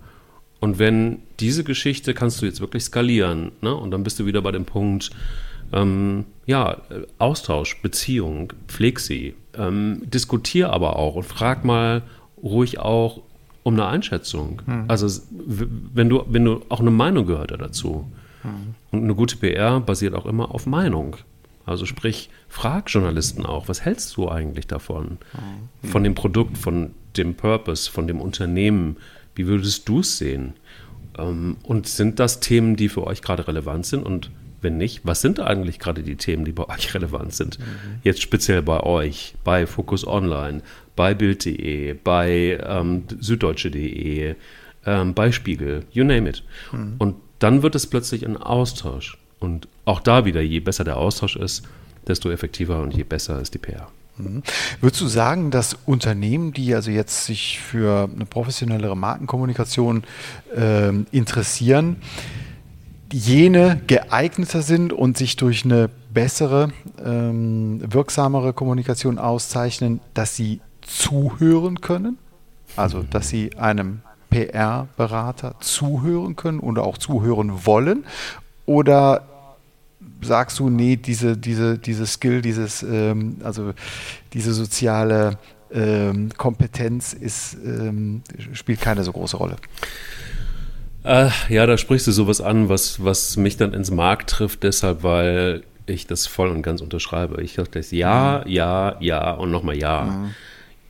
Und 0.58 0.78
wenn 0.78 1.18
diese 1.38 1.64
Geschichte 1.64 2.14
kannst 2.14 2.40
du 2.40 2.46
jetzt 2.46 2.62
wirklich 2.62 2.84
skalieren, 2.84 3.52
ne? 3.60 3.74
und 3.74 3.90
dann 3.90 4.02
bist 4.04 4.18
du 4.18 4.24
wieder 4.24 4.40
bei 4.40 4.52
dem 4.52 4.64
Punkt, 4.64 5.10
ähm, 5.72 6.24
ja, 6.46 6.78
Austausch, 7.18 7.80
Beziehung, 7.80 8.52
pfleg 8.68 9.00
sie, 9.00 9.34
ähm, 9.56 10.02
diskutier 10.04 10.70
aber 10.70 10.96
auch 10.96 11.14
und 11.14 11.24
frag 11.24 11.64
mal 11.64 12.02
ruhig 12.42 12.78
auch 12.78 13.22
um 13.62 13.74
eine 13.74 13.86
Einschätzung. 13.86 14.62
Mhm. 14.66 14.84
Also 14.88 15.22
wenn 15.30 16.08
du, 16.08 16.24
wenn 16.28 16.44
du 16.44 16.62
auch 16.68 16.80
eine 16.80 16.90
Meinung 16.90 17.26
gehört 17.26 17.50
dazu. 17.50 18.06
Mhm. 18.42 18.74
Und 18.90 19.04
eine 19.04 19.14
gute 19.14 19.36
PR 19.36 19.80
basiert 19.80 20.14
auch 20.14 20.26
immer 20.26 20.54
auf 20.54 20.66
Meinung. 20.66 21.16
Also 21.66 21.86
sprich, 21.86 22.28
frag 22.48 22.90
Journalisten 22.90 23.46
auch, 23.46 23.68
was 23.68 23.84
hältst 23.84 24.16
du 24.16 24.28
eigentlich 24.28 24.66
davon? 24.66 25.18
Mhm. 25.82 25.88
Von 25.88 26.04
dem 26.04 26.14
Produkt, 26.14 26.58
von 26.58 26.90
dem 27.16 27.34
Purpose, 27.34 27.90
von 27.90 28.06
dem 28.06 28.20
Unternehmen. 28.20 28.98
Wie 29.34 29.46
würdest 29.46 29.88
du 29.88 30.00
es 30.00 30.18
sehen? 30.18 30.52
Ähm, 31.18 31.56
und 31.62 31.88
sind 31.88 32.20
das 32.20 32.40
Themen, 32.40 32.76
die 32.76 32.90
für 32.90 33.06
euch 33.06 33.22
gerade 33.22 33.48
relevant 33.48 33.86
sind? 33.86 34.04
Und 34.04 34.30
Wenn 34.64 34.78
nicht, 34.78 35.02
was 35.04 35.20
sind 35.20 35.38
eigentlich 35.38 35.78
gerade 35.78 36.02
die 36.02 36.16
Themen, 36.16 36.44
die 36.44 36.52
bei 36.52 36.68
euch 36.68 36.94
relevant 36.94 37.34
sind? 37.34 37.58
Mhm. 37.58 37.64
Jetzt 38.02 38.22
speziell 38.22 38.62
bei 38.62 38.80
euch, 38.80 39.34
bei 39.44 39.66
Focus 39.66 40.06
Online, 40.06 40.62
bei 40.96 41.14
Bild.de, 41.14 41.92
bei 41.92 42.58
ähm, 42.66 43.04
Süddeutsche.de, 43.20 44.34
ähm, 44.86 45.14
bei 45.14 45.30
Spiegel, 45.32 45.84
you 45.92 46.04
name 46.04 46.28
it. 46.28 46.42
Mhm. 46.72 46.94
Und 46.98 47.16
dann 47.38 47.62
wird 47.62 47.74
es 47.74 47.86
plötzlich 47.86 48.26
ein 48.26 48.36
Austausch. 48.36 49.18
Und 49.38 49.68
auch 49.84 50.00
da 50.00 50.24
wieder, 50.24 50.40
je 50.40 50.60
besser 50.60 50.84
der 50.84 50.96
Austausch 50.96 51.36
ist, 51.36 51.68
desto 52.06 52.30
effektiver 52.30 52.80
und 52.80 52.94
je 52.94 53.04
besser 53.04 53.40
ist 53.40 53.54
die 53.54 53.58
PR. 53.58 53.88
Mhm. 54.16 54.42
Würdest 54.80 55.00
du 55.00 55.06
sagen, 55.06 55.50
dass 55.50 55.76
Unternehmen, 55.86 56.52
die 56.52 56.74
also 56.74 56.90
jetzt 56.90 57.26
sich 57.26 57.58
für 57.60 58.08
eine 58.14 58.26
professionellere 58.26 58.96
Markenkommunikation 58.96 60.04
äh, 60.56 60.92
interessieren, 61.10 61.96
jene 63.14 63.80
geeigneter 63.86 64.62
sind 64.62 64.92
und 64.92 65.16
sich 65.16 65.36
durch 65.36 65.64
eine 65.64 65.88
bessere, 66.12 66.70
ähm, 67.04 67.80
wirksamere 67.86 68.52
Kommunikation 68.52 69.18
auszeichnen, 69.18 70.00
dass 70.14 70.34
sie 70.34 70.60
zuhören 70.80 71.80
können? 71.80 72.18
Also, 72.76 73.04
dass 73.04 73.28
sie 73.28 73.56
einem 73.56 74.00
PR-Berater 74.30 75.54
zuhören 75.60 76.34
können 76.34 76.58
oder 76.58 76.82
auch 76.82 76.98
zuhören 76.98 77.64
wollen? 77.64 78.04
Oder 78.66 79.22
sagst 80.20 80.58
du, 80.58 80.68
nee, 80.68 80.96
diese, 80.96 81.36
diese, 81.36 81.78
diese 81.78 82.06
Skill, 82.06 82.42
dieses, 82.42 82.82
ähm, 82.82 83.36
also 83.44 83.74
diese 84.32 84.52
soziale 84.54 85.38
ähm, 85.72 86.30
Kompetenz 86.36 87.12
ist, 87.12 87.56
ähm, 87.64 88.22
spielt 88.54 88.80
keine 88.80 89.04
so 89.04 89.12
große 89.12 89.36
Rolle? 89.36 89.56
Äh, 91.04 91.28
ja, 91.50 91.66
da 91.66 91.76
sprichst 91.76 92.06
du 92.06 92.12
sowas 92.12 92.40
an, 92.40 92.68
was, 92.68 93.04
was 93.04 93.36
mich 93.36 93.56
dann 93.56 93.74
ins 93.74 93.90
Markt 93.90 94.30
trifft, 94.30 94.62
deshalb, 94.62 95.02
weil 95.02 95.62
ich 95.86 96.06
das 96.06 96.26
voll 96.26 96.48
und 96.48 96.62
ganz 96.62 96.80
unterschreibe. 96.80 97.42
Ich 97.42 97.54
dachte, 97.54 97.80
ja, 97.90 98.42
mhm. 98.44 98.50
ja, 98.50 98.96
ja 99.00 99.32
und 99.32 99.50
nochmal 99.50 99.76
ja. 99.76 100.02
Mhm. 100.02 100.34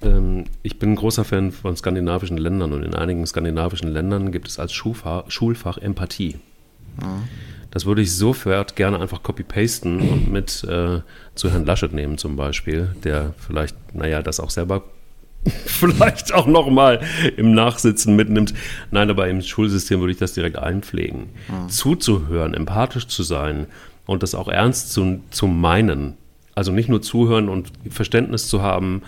Ähm, 0.03 0.45
ich 0.63 0.79
bin 0.79 0.93
ein 0.93 0.97
großer 0.97 1.25
Fan 1.25 1.51
von 1.51 1.77
skandinavischen 1.77 2.39
Ländern 2.39 2.73
und 2.73 2.85
in 2.85 2.95
einigen 2.95 3.27
skandinavischen 3.27 3.89
Ländern 3.89 4.31
gibt 4.31 4.49
es 4.49 4.61
als 4.61 4.73
Schulfach, 4.73 5.25
Schulfach 5.29 5.79
Empathie. 5.79 6.37
Mhm. 6.97 7.29
Das 7.73 7.87
würde 7.87 8.03
ich 8.03 8.15
sofort 8.15 8.77
gerne 8.77 9.01
einfach 9.01 9.25
copy-pasten 9.25 10.09
und 10.09 10.31
mit 10.31 10.63
äh, 10.63 11.01
zu 11.35 11.51
Herrn 11.51 11.67
Laschet 11.67 11.93
nehmen 11.93 12.19
zum 12.19 12.37
Beispiel, 12.37 12.95
der 13.03 13.35
vielleicht, 13.37 13.77
naja, 13.97 14.23
das 14.23 14.39
auch 14.39 14.51
selber 14.51 14.85
vielleicht 15.67 16.33
auch 16.33 16.47
nochmal 16.47 17.01
im 17.37 17.53
Nachsitzen 17.53 18.17
mitnimmt. 18.17 18.55
Nein, 18.91 19.11
aber 19.11 19.29
im 19.29 19.43
Schulsystem 19.43 20.01
würde 20.01 20.13
ich 20.13 20.19
das 20.19 20.33
direkt 20.33 20.57
einpflegen. 20.57 21.31
Mhm. 21.49 21.69
Zuzuhören, 21.69 22.55
empathisch 22.55 23.07
zu 23.07 23.23
sein 23.23 23.67
und 24.07 24.23
das 24.23 24.35
auch 24.35 24.49
ernst 24.49 24.93
zu, 24.93 25.21
zu 25.31 25.47
meinen. 25.47 26.15
Also 26.55 26.73
nicht 26.73 26.89
nur 26.89 27.03
zuhören 27.03 27.49
und 27.49 27.73
Verständnis 27.91 28.49
zu 28.49 28.63
haben, 28.63 29.03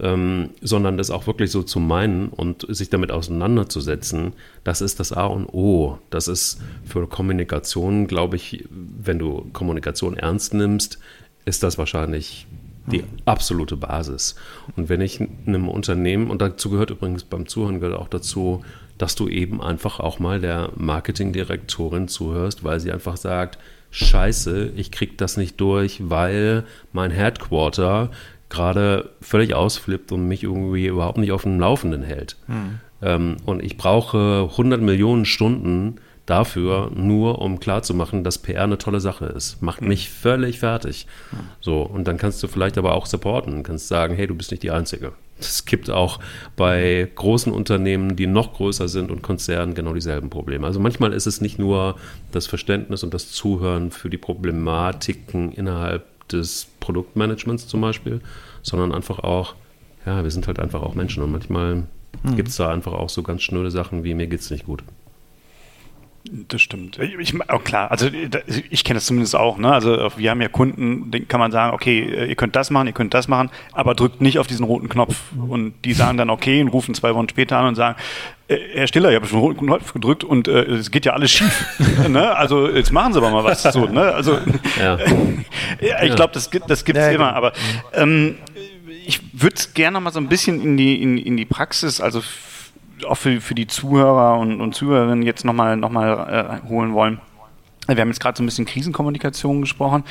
ähm, 0.00 0.50
sondern 0.60 0.98
das 0.98 1.10
auch 1.10 1.26
wirklich 1.26 1.50
so 1.50 1.62
zu 1.62 1.80
meinen 1.80 2.28
und 2.28 2.66
sich 2.68 2.90
damit 2.90 3.10
auseinanderzusetzen, 3.10 4.32
das 4.64 4.80
ist 4.80 5.00
das 5.00 5.12
A 5.12 5.26
und 5.26 5.46
O. 5.46 5.98
Das 6.10 6.28
ist 6.28 6.60
für 6.84 7.06
Kommunikation, 7.06 8.06
glaube 8.06 8.36
ich, 8.36 8.64
wenn 8.70 9.18
du 9.18 9.48
Kommunikation 9.52 10.16
ernst 10.16 10.54
nimmst, 10.54 10.98
ist 11.44 11.62
das 11.62 11.78
wahrscheinlich 11.78 12.46
die 12.86 13.04
absolute 13.24 13.76
Basis. 13.76 14.36
Und 14.76 14.88
wenn 14.88 15.00
ich 15.00 15.20
einem 15.20 15.68
Unternehmen, 15.68 16.30
und 16.30 16.42
dazu 16.42 16.70
gehört 16.70 16.90
übrigens 16.90 17.24
beim 17.24 17.46
Zuhören 17.46 17.80
gehört 17.80 17.98
auch 17.98 18.08
dazu, 18.08 18.64
dass 18.98 19.14
du 19.14 19.28
eben 19.28 19.60
einfach 19.60 20.00
auch 20.00 20.18
mal 20.18 20.40
der 20.40 20.70
Marketingdirektorin 20.76 22.08
zuhörst, 22.08 22.64
weil 22.64 22.80
sie 22.80 22.92
einfach 22.92 23.16
sagt, 23.16 23.58
Scheiße, 23.90 24.72
ich 24.76 24.90
krieg 24.90 25.18
das 25.18 25.36
nicht 25.36 25.60
durch, 25.60 26.00
weil 26.08 26.64
mein 26.92 27.10
Headquarter 27.10 28.10
gerade 28.48 29.10
völlig 29.20 29.54
ausflippt 29.54 30.12
und 30.12 30.28
mich 30.28 30.44
irgendwie 30.44 30.86
überhaupt 30.86 31.18
nicht 31.18 31.32
auf 31.32 31.42
dem 31.42 31.58
Laufenden 31.58 32.02
hält. 32.02 32.36
Hm. 32.46 32.80
Ähm, 33.02 33.36
und 33.44 33.62
ich 33.62 33.76
brauche 33.76 34.48
100 34.50 34.80
Millionen 34.80 35.24
Stunden 35.24 35.96
dafür, 36.26 36.90
nur 36.94 37.40
um 37.40 37.60
klarzumachen, 37.60 38.24
dass 38.24 38.38
PR 38.38 38.64
eine 38.64 38.78
tolle 38.78 39.00
Sache 39.00 39.26
ist. 39.26 39.62
Macht 39.62 39.80
hm. 39.80 39.88
mich 39.88 40.10
völlig 40.10 40.58
fertig. 40.58 41.06
So, 41.60 41.82
und 41.82 42.06
dann 42.06 42.18
kannst 42.18 42.42
du 42.42 42.48
vielleicht 42.48 42.78
aber 42.78 42.94
auch 42.94 43.06
supporten, 43.06 43.62
kannst 43.62 43.88
sagen, 43.88 44.14
hey, 44.14 44.26
du 44.26 44.34
bist 44.34 44.50
nicht 44.50 44.62
die 44.62 44.72
Einzige. 44.72 45.12
Es 45.38 45.66
gibt 45.66 45.90
auch 45.90 46.18
bei 46.56 47.10
großen 47.14 47.52
Unternehmen, 47.52 48.16
die 48.16 48.26
noch 48.26 48.54
größer 48.54 48.88
sind 48.88 49.10
und 49.10 49.22
Konzernen 49.22 49.74
genau 49.74 49.92
dieselben 49.92 50.30
Probleme. 50.30 50.66
Also 50.66 50.80
manchmal 50.80 51.12
ist 51.12 51.26
es 51.26 51.40
nicht 51.40 51.58
nur 51.58 51.96
das 52.32 52.46
Verständnis 52.46 53.02
und 53.02 53.12
das 53.12 53.30
Zuhören 53.32 53.90
für 53.90 54.08
die 54.08 54.16
Problematiken 54.16 55.52
innerhalb 55.52 56.06
des 56.28 56.66
Produktmanagements 56.80 57.68
zum 57.68 57.82
Beispiel, 57.82 58.20
sondern 58.62 58.92
einfach 58.92 59.18
auch, 59.20 59.54
ja, 60.06 60.24
wir 60.24 60.30
sind 60.30 60.46
halt 60.46 60.58
einfach 60.58 60.82
auch 60.82 60.94
Menschen 60.94 61.22
und 61.22 61.30
manchmal 61.30 61.74
mhm. 62.22 62.36
gibt 62.36 62.48
es 62.48 62.56
da 62.56 62.70
einfach 62.70 62.94
auch 62.94 63.10
so 63.10 63.22
ganz 63.22 63.42
schnöde 63.42 63.70
Sachen 63.70 64.04
wie 64.04 64.14
mir 64.14 64.26
geht 64.26 64.40
es 64.40 64.50
nicht 64.50 64.64
gut. 64.64 64.82
Das 66.48 66.62
stimmt. 66.62 66.98
Ich, 66.98 67.34
oh 67.34 67.58
klar, 67.58 67.90
also 67.90 68.08
ich 68.70 68.84
kenne 68.84 68.96
das 68.96 69.06
zumindest 69.06 69.36
auch. 69.36 69.58
Ne? 69.58 69.72
Also 69.72 70.10
wir 70.16 70.30
haben 70.30 70.40
ja 70.40 70.48
Kunden, 70.48 71.10
denen 71.10 71.28
kann 71.28 71.40
man 71.40 71.52
sagen, 71.52 71.74
okay, 71.74 72.26
ihr 72.28 72.34
könnt 72.34 72.56
das 72.56 72.70
machen, 72.70 72.86
ihr 72.86 72.92
könnt 72.92 73.14
das 73.14 73.28
machen, 73.28 73.50
aber 73.72 73.94
drückt 73.94 74.20
nicht 74.20 74.38
auf 74.38 74.46
diesen 74.46 74.64
roten 74.64 74.88
Knopf. 74.88 75.16
Und 75.48 75.74
die 75.84 75.92
sagen 75.92 76.16
dann 76.18 76.30
okay 76.30 76.60
und 76.60 76.68
rufen 76.68 76.94
zwei 76.94 77.14
Wochen 77.14 77.28
später 77.28 77.58
an 77.58 77.68
und 77.68 77.74
sagen, 77.74 77.96
äh, 78.48 78.58
Herr 78.74 78.86
Stiller, 78.86 79.10
ich 79.10 79.16
habe 79.16 79.26
schon 79.26 79.40
roten 79.40 79.66
Knopf 79.66 79.92
gedrückt 79.92 80.24
und 80.24 80.48
äh, 80.48 80.62
es 80.64 80.90
geht 80.90 81.04
ja 81.04 81.12
alles 81.12 81.30
schief. 81.30 81.66
ne? 82.08 82.34
Also 82.36 82.68
jetzt 82.68 82.92
machen 82.92 83.12
Sie 83.12 83.18
aber 83.18 83.30
mal 83.30 83.44
was. 83.44 83.62
So, 83.62 83.86
ne? 83.86 84.12
Also 84.12 84.38
ja. 84.80 84.98
ich 86.02 86.14
glaube, 86.14 86.32
das 86.32 86.50
gibt 86.50 86.70
das 86.70 86.84
gibt's 86.84 87.02
ja, 87.02 87.10
immer. 87.10 87.34
Aber 87.34 87.52
ähm, 87.92 88.36
ich 89.06 89.20
würde 89.32 89.56
es 89.56 89.74
gerne 89.74 90.00
mal 90.00 90.12
so 90.12 90.20
ein 90.20 90.28
bisschen 90.28 90.60
in 90.60 90.76
die 90.76 91.02
in, 91.02 91.18
in 91.18 91.36
die 91.36 91.44
Praxis, 91.44 92.00
also 92.00 92.22
auch 93.04 93.16
für, 93.16 93.40
für 93.40 93.54
die 93.54 93.66
Zuhörer 93.66 94.38
und, 94.38 94.60
und 94.60 94.74
Zuhörerinnen 94.74 95.22
jetzt 95.22 95.44
nochmal 95.44 95.76
noch 95.76 95.90
mal, 95.90 96.60
äh, 96.64 96.68
holen 96.68 96.94
wollen. 96.94 97.20
Wir 97.88 98.00
haben 98.00 98.08
jetzt 98.08 98.20
gerade 98.20 98.36
so 98.36 98.42
ein 98.42 98.46
bisschen 98.46 98.64
Krisenkommunikation 98.64 99.60
gesprochen, 99.60 100.02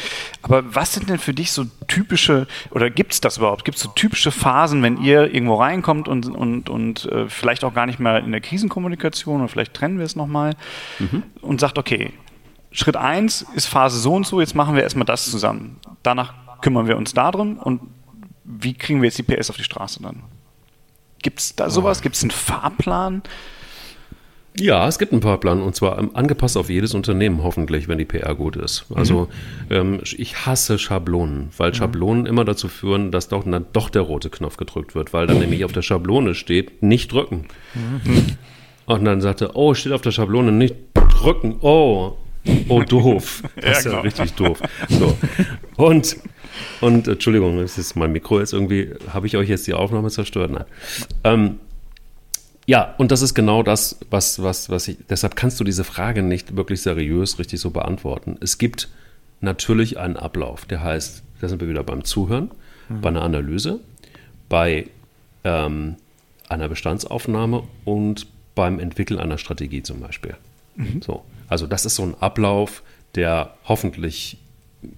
aber 0.43 0.63
was 0.73 0.93
sind 0.93 1.09
denn 1.09 1.17
für 1.17 1.33
dich 1.33 1.51
so 1.51 1.65
typische, 1.87 2.47
oder 2.71 2.89
gibt 2.89 3.11
es 3.11 3.19
das 3.19 3.37
überhaupt, 3.37 3.65
gibt 3.65 3.77
es 3.77 3.83
so 3.83 3.89
typische 3.89 4.31
Phasen, 4.31 4.81
wenn 4.81 5.01
ihr 5.01 5.33
irgendwo 5.33 5.55
reinkommt 5.55 6.07
und, 6.07 6.27
und, 6.27 6.69
und 6.69 7.05
äh, 7.05 7.27
vielleicht 7.27 7.65
auch 7.65 7.73
gar 7.73 7.85
nicht 7.85 7.99
mehr 7.99 8.19
in 8.19 8.31
der 8.31 8.39
Krisenkommunikation, 8.39 9.41
oder 9.41 9.49
vielleicht 9.49 9.73
trennen 9.73 9.97
wir 9.97 10.05
es 10.05 10.15
nochmal 10.15 10.55
mhm. 10.99 11.23
und 11.41 11.59
sagt, 11.59 11.77
okay, 11.77 12.13
Schritt 12.71 12.95
1 12.95 13.45
ist 13.55 13.65
Phase 13.65 13.99
so 13.99 14.13
und 14.13 14.25
so, 14.25 14.39
jetzt 14.39 14.55
machen 14.55 14.75
wir 14.75 14.83
erstmal 14.83 15.05
das 15.05 15.29
zusammen. 15.29 15.77
Danach 16.03 16.33
kümmern 16.61 16.87
wir 16.87 16.97
uns 16.97 17.13
darum 17.13 17.57
und 17.57 17.81
wie 18.45 18.73
kriegen 18.73 19.01
wir 19.01 19.07
jetzt 19.07 19.17
die 19.17 19.23
PS 19.23 19.49
auf 19.49 19.57
die 19.57 19.63
Straße 19.63 20.01
dann? 20.01 20.23
Gibt 21.25 21.39
es 21.39 21.55
da 21.55 21.71
sowas? 21.71 22.03
Gibt 22.03 22.15
es 22.15 22.21
einen 22.21 22.29
Fahrplan? 22.29 23.23
Ja, 24.59 24.87
es 24.87 24.99
gibt 24.99 25.11
einen 25.11 25.23
Fahrplan 25.23 25.59
und 25.59 25.75
zwar 25.75 25.97
ähm, 25.97 26.11
angepasst 26.13 26.55
auf 26.55 26.69
jedes 26.69 26.93
Unternehmen, 26.93 27.41
hoffentlich, 27.41 27.87
wenn 27.87 27.97
die 27.97 28.05
PR 28.05 28.35
gut 28.35 28.55
ist. 28.55 28.85
Also 28.93 29.27
mhm. 29.67 29.75
ähm, 29.75 29.99
ich 30.03 30.45
hasse 30.45 30.77
Schablonen, 30.77 31.49
weil 31.57 31.71
mhm. 31.71 31.73
Schablonen 31.73 32.25
immer 32.27 32.45
dazu 32.45 32.67
führen, 32.67 33.11
dass 33.11 33.27
doch, 33.27 33.43
dann 33.43 33.65
doch 33.73 33.89
der 33.89 34.03
rote 34.03 34.29
Knopf 34.29 34.57
gedrückt 34.57 34.93
wird, 34.93 35.13
weil 35.13 35.25
dann 35.25 35.39
nämlich 35.39 35.65
auf 35.65 35.71
der 35.71 35.81
Schablone 35.81 36.35
steht, 36.35 36.83
nicht 36.83 37.11
drücken. 37.11 37.47
Mhm. 37.73 38.37
Und 38.85 39.03
dann 39.03 39.19
sagte, 39.19 39.55
oh, 39.55 39.73
steht 39.73 39.93
auf 39.93 40.01
der 40.01 40.11
Schablone, 40.11 40.51
nicht 40.51 40.75
drücken, 40.93 41.55
oh, 41.61 42.17
oh, 42.67 42.83
doof. 42.83 43.41
Das 43.59 43.79
ist 43.79 43.85
ja, 43.85 43.91
genau. 43.93 44.03
richtig 44.03 44.33
doof. 44.33 44.61
So. 44.89 45.17
Und 45.75 46.17
und 46.81 47.07
Entschuldigung, 47.07 47.57
das 47.57 47.77
ist 47.77 47.95
mein 47.95 48.11
Mikro 48.11 48.39
jetzt 48.39 48.53
irgendwie, 48.53 48.93
habe 49.11 49.27
ich 49.27 49.37
euch 49.37 49.49
jetzt 49.49 49.67
die 49.67 49.73
Aufnahme 49.73 50.09
zerstört? 50.09 50.51
Nein. 50.51 50.65
Ähm, 51.23 51.59
ja, 52.65 52.95
und 52.97 53.11
das 53.11 53.21
ist 53.21 53.35
genau 53.35 53.61
das, 53.61 53.99
was, 54.09 54.41
was, 54.41 54.69
was 54.69 54.87
ich, 54.87 54.97
deshalb 55.09 55.35
kannst 55.35 55.59
du 55.59 55.63
diese 55.63 55.83
Frage 55.83 56.23
nicht 56.23 56.55
wirklich 56.55 56.81
seriös 56.81 57.37
richtig 57.37 57.59
so 57.59 57.69
beantworten. 57.69 58.37
Es 58.41 58.57
gibt 58.57 58.89
natürlich 59.41 59.99
einen 59.99 60.17
Ablauf, 60.17 60.65
der 60.65 60.83
heißt, 60.83 61.23
da 61.41 61.47
sind 61.47 61.61
wir 61.61 61.69
wieder 61.69 61.83
beim 61.83 62.03
Zuhören, 62.03 62.49
mhm. 62.89 63.01
bei 63.01 63.09
einer 63.09 63.21
Analyse, 63.21 63.79
bei 64.49 64.87
ähm, 65.43 65.95
einer 66.49 66.67
Bestandsaufnahme 66.67 67.63
und 67.83 68.27
beim 68.55 68.79
Entwickeln 68.79 69.19
einer 69.19 69.37
Strategie 69.37 69.83
zum 69.83 69.99
Beispiel. 69.99 70.35
Mhm. 70.75 71.01
So, 71.01 71.23
also 71.47 71.67
das 71.67 71.85
ist 71.85 71.95
so 71.95 72.03
ein 72.03 72.15
Ablauf, 72.19 72.81
der 73.13 73.53
hoffentlich 73.65 74.37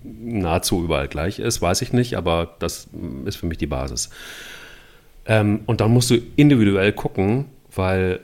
nahezu 0.03 0.83
überall 0.83 1.07
gleich 1.07 1.39
ist, 1.39 1.61
weiß 1.61 1.81
ich 1.81 1.93
nicht, 1.93 2.15
aber 2.15 2.55
das 2.59 2.87
ist 3.25 3.37
für 3.37 3.45
mich 3.45 3.57
die 3.57 3.67
Basis. 3.67 4.09
Ähm, 5.25 5.61
und 5.65 5.81
dann 5.81 5.91
musst 5.91 6.09
du 6.09 6.17
individuell 6.35 6.93
gucken, 6.93 7.45
weil 7.75 8.21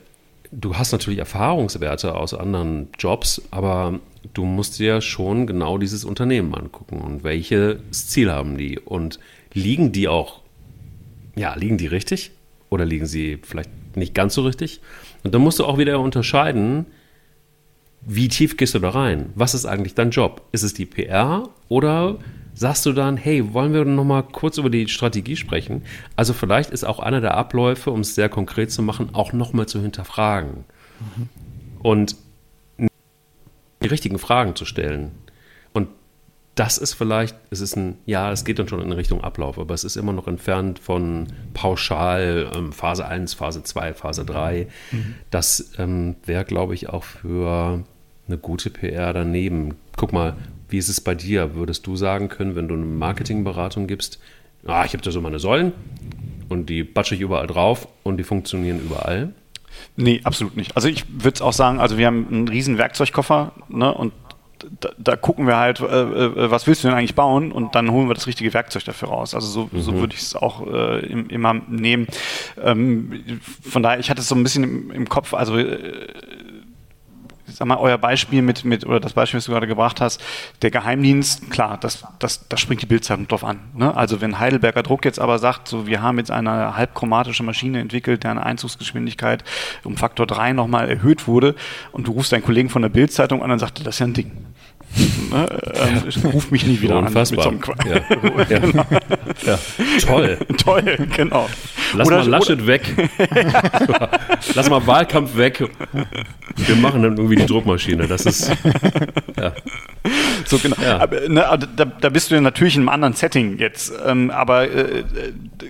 du 0.50 0.76
hast 0.76 0.92
natürlich 0.92 1.18
Erfahrungswerte 1.18 2.14
aus 2.14 2.34
anderen 2.34 2.88
Jobs, 2.98 3.42
aber 3.50 4.00
du 4.32 4.44
musst 4.44 4.78
dir 4.78 5.00
schon 5.00 5.46
genau 5.46 5.78
dieses 5.78 6.04
Unternehmen 6.04 6.54
angucken 6.54 7.00
und 7.00 7.24
welches 7.24 8.08
Ziel 8.08 8.30
haben 8.30 8.56
die 8.56 8.78
und 8.78 9.18
liegen 9.52 9.92
die 9.92 10.08
auch, 10.08 10.40
ja, 11.36 11.54
liegen 11.54 11.78
die 11.78 11.86
richtig 11.86 12.30
oder 12.70 12.84
liegen 12.84 13.06
sie 13.06 13.38
vielleicht 13.42 13.70
nicht 13.96 14.14
ganz 14.14 14.34
so 14.34 14.42
richtig? 14.42 14.80
Und 15.22 15.34
dann 15.34 15.42
musst 15.42 15.58
du 15.58 15.64
auch 15.64 15.78
wieder 15.78 16.00
unterscheiden, 16.00 16.86
wie 18.06 18.28
tief 18.28 18.56
gehst 18.56 18.74
du 18.74 18.78
da 18.78 18.90
rein? 18.90 19.30
Was 19.34 19.54
ist 19.54 19.66
eigentlich 19.66 19.94
dein 19.94 20.10
Job? 20.10 20.42
Ist 20.52 20.62
es 20.62 20.74
die 20.74 20.86
PR 20.86 21.48
oder 21.68 22.18
sagst 22.54 22.86
du 22.86 22.92
dann, 22.92 23.16
hey, 23.16 23.52
wollen 23.52 23.72
wir 23.72 23.84
noch 23.84 24.04
mal 24.04 24.22
kurz 24.22 24.58
über 24.58 24.70
die 24.70 24.88
Strategie 24.88 25.36
sprechen? 25.36 25.82
Also 26.16 26.32
vielleicht 26.32 26.70
ist 26.70 26.84
auch 26.84 27.00
einer 27.00 27.20
der 27.20 27.34
Abläufe, 27.34 27.90
um 27.90 28.00
es 28.00 28.14
sehr 28.14 28.28
konkret 28.28 28.70
zu 28.70 28.82
machen, 28.82 29.10
auch 29.12 29.32
noch 29.32 29.52
mal 29.52 29.66
zu 29.66 29.80
hinterfragen 29.80 30.64
mhm. 31.00 31.28
und 31.82 32.16
die 32.78 33.88
richtigen 33.88 34.18
Fragen 34.18 34.54
zu 34.54 34.64
stellen. 34.64 35.12
Und 35.72 35.88
das 36.54 36.78
ist 36.78 36.94
vielleicht, 36.94 37.36
es 37.50 37.60
ist 37.60 37.76
ein, 37.76 37.98
ja, 38.06 38.30
es 38.30 38.44
geht 38.44 38.58
dann 38.58 38.68
schon 38.68 38.80
in 38.80 38.92
Richtung 38.92 39.22
Ablauf, 39.24 39.58
aber 39.58 39.74
es 39.74 39.82
ist 39.82 39.96
immer 39.96 40.12
noch 40.12 40.28
entfernt 40.28 40.78
von 40.78 41.26
pauschal 41.52 42.50
ähm, 42.54 42.72
Phase 42.72 43.06
1, 43.06 43.34
Phase 43.34 43.64
2, 43.64 43.94
Phase 43.94 44.24
3. 44.24 44.68
Mhm. 44.92 45.14
Das 45.30 45.72
ähm, 45.78 46.16
wäre, 46.24 46.44
glaube 46.44 46.74
ich, 46.74 46.88
auch 46.88 47.02
für 47.02 47.84
eine 48.26 48.38
gute 48.38 48.70
PR 48.70 49.12
daneben. 49.12 49.74
Guck 49.96 50.12
mal, 50.12 50.36
wie 50.68 50.78
ist 50.78 50.88
es 50.88 51.00
bei 51.00 51.14
dir? 51.14 51.54
Würdest 51.54 51.86
du 51.86 51.96
sagen 51.96 52.28
können, 52.28 52.56
wenn 52.56 52.68
du 52.68 52.74
eine 52.74 52.84
Marketingberatung 52.84 53.86
gibst, 53.86 54.18
ah, 54.66 54.84
ich 54.84 54.92
habe 54.92 55.02
da 55.02 55.10
so 55.10 55.20
meine 55.20 55.38
Säulen 55.38 55.72
und 56.48 56.68
die 56.68 56.84
batsche 56.84 57.14
ich 57.14 57.20
überall 57.20 57.46
drauf 57.46 57.88
und 58.02 58.16
die 58.16 58.24
funktionieren 58.24 58.80
überall? 58.80 59.32
Nee, 59.96 60.20
absolut 60.24 60.56
nicht. 60.56 60.76
Also 60.76 60.88
ich 60.88 61.04
würde 61.08 61.44
auch 61.44 61.52
sagen, 61.52 61.80
also 61.80 61.98
wir 61.98 62.06
haben 62.06 62.26
einen 62.30 62.48
riesen 62.48 62.78
Werkzeugkoffer 62.78 63.52
ne, 63.68 63.92
und 63.92 64.12
da, 64.80 64.90
da, 64.96 65.16
gucken 65.16 65.46
wir 65.46 65.56
halt, 65.56 65.80
äh, 65.80 65.84
äh, 65.84 66.50
was 66.50 66.66
willst 66.66 66.84
du 66.84 66.88
denn 66.88 66.96
eigentlich 66.96 67.14
bauen 67.14 67.52
und 67.52 67.74
dann 67.74 67.90
holen 67.90 68.08
wir 68.08 68.14
das 68.14 68.26
richtige 68.26 68.54
Werkzeug 68.54 68.84
dafür 68.84 69.08
raus. 69.08 69.34
Also 69.34 69.48
so, 69.48 69.68
mhm. 69.70 69.80
so 69.80 69.94
würde 69.94 70.14
ich 70.14 70.20
es 70.20 70.36
auch 70.36 70.66
äh, 70.66 71.00
immer 71.06 71.54
nehmen. 71.68 72.06
Ähm, 72.62 73.40
von 73.62 73.82
daher, 73.82 73.98
ich 73.98 74.10
hatte 74.10 74.20
es 74.20 74.28
so 74.28 74.34
ein 74.34 74.42
bisschen 74.42 74.64
im, 74.64 74.90
im 74.90 75.08
Kopf, 75.08 75.34
also 75.34 75.58
äh, 75.58 76.08
sag 77.46 77.66
mal, 77.66 77.76
euer 77.76 77.98
Beispiel 77.98 78.42
mit, 78.42 78.64
mit, 78.64 78.86
oder 78.86 79.00
das 79.00 79.12
Beispiel, 79.12 79.38
was 79.38 79.44
du 79.44 79.52
gerade 79.52 79.66
gebracht 79.66 80.00
hast, 80.00 80.22
der 80.62 80.70
Geheimdienst, 80.70 81.50
klar, 81.50 81.78
das, 81.78 82.04
das, 82.18 82.48
das 82.48 82.60
springt 82.60 82.82
die 82.82 82.86
Bildzeitung 82.86 83.28
drauf 83.28 83.44
an. 83.44 83.60
Ne? 83.74 83.94
Also 83.94 84.20
wenn 84.20 84.38
Heidelberger 84.38 84.82
Druck 84.82 85.04
jetzt 85.04 85.18
aber 85.18 85.38
sagt, 85.38 85.68
so, 85.68 85.86
wir 85.86 86.02
haben 86.02 86.18
jetzt 86.18 86.30
eine 86.30 86.76
halbchromatische 86.76 87.42
Maschine 87.42 87.80
entwickelt, 87.80 88.24
deren 88.24 88.38
Einzugsgeschwindigkeit 88.38 89.44
um 89.84 89.96
Faktor 89.96 90.26
3 90.26 90.52
nochmal 90.52 90.88
erhöht 90.88 91.26
wurde 91.26 91.54
und 91.92 92.06
du 92.06 92.12
rufst 92.12 92.32
deinen 92.32 92.44
Kollegen 92.44 92.70
von 92.70 92.82
der 92.82 92.88
Bildzeitung 92.88 93.42
an, 93.42 93.50
dann 93.50 93.58
sagt 93.58 93.84
das 93.86 93.96
ist 93.96 93.98
ja 93.98 94.06
ein 94.06 94.14
Ding. 94.14 94.32
Ne? 95.30 95.48
Ähm, 95.74 96.30
ruft 96.30 96.52
mich 96.52 96.66
nie 96.66 96.80
wieder 96.80 96.98
Unfassbar. 96.98 97.46
an. 97.46 97.60
Einem 97.78 98.38
ja. 98.48 98.58
genau. 98.58 98.86
ja. 99.44 99.58
Toll. 100.00 100.38
Toll, 100.64 101.08
genau. 101.16 101.48
Lass 101.94 102.06
oder, 102.06 102.18
mal 102.18 102.28
Laschet 102.28 102.58
oder, 102.58 102.66
weg. 102.66 103.10
Lass 104.54 104.70
mal 104.70 104.86
Wahlkampf 104.86 105.36
weg. 105.36 105.68
Wir 106.56 106.76
machen 106.76 107.02
dann 107.02 107.16
irgendwie 107.16 107.36
die 107.36 107.46
Druckmaschine. 107.46 108.06
Das 108.06 108.26
ist. 108.26 108.52
Ja. 109.36 109.52
So 110.44 110.58
genau. 110.58 110.76
Ja. 110.80 110.98
Aber, 110.98 111.28
ne, 111.28 111.58
da, 111.76 111.84
da, 111.84 112.08
bist 112.10 112.30
du 112.30 112.34
ja 112.34 112.40
natürlich 112.40 112.76
in 112.76 112.82
einem 112.82 112.88
anderen 112.90 113.14
Setting 113.14 113.58
jetzt. 113.58 113.92
Ähm, 114.06 114.30
aber 114.30 114.70
äh, 114.70 115.04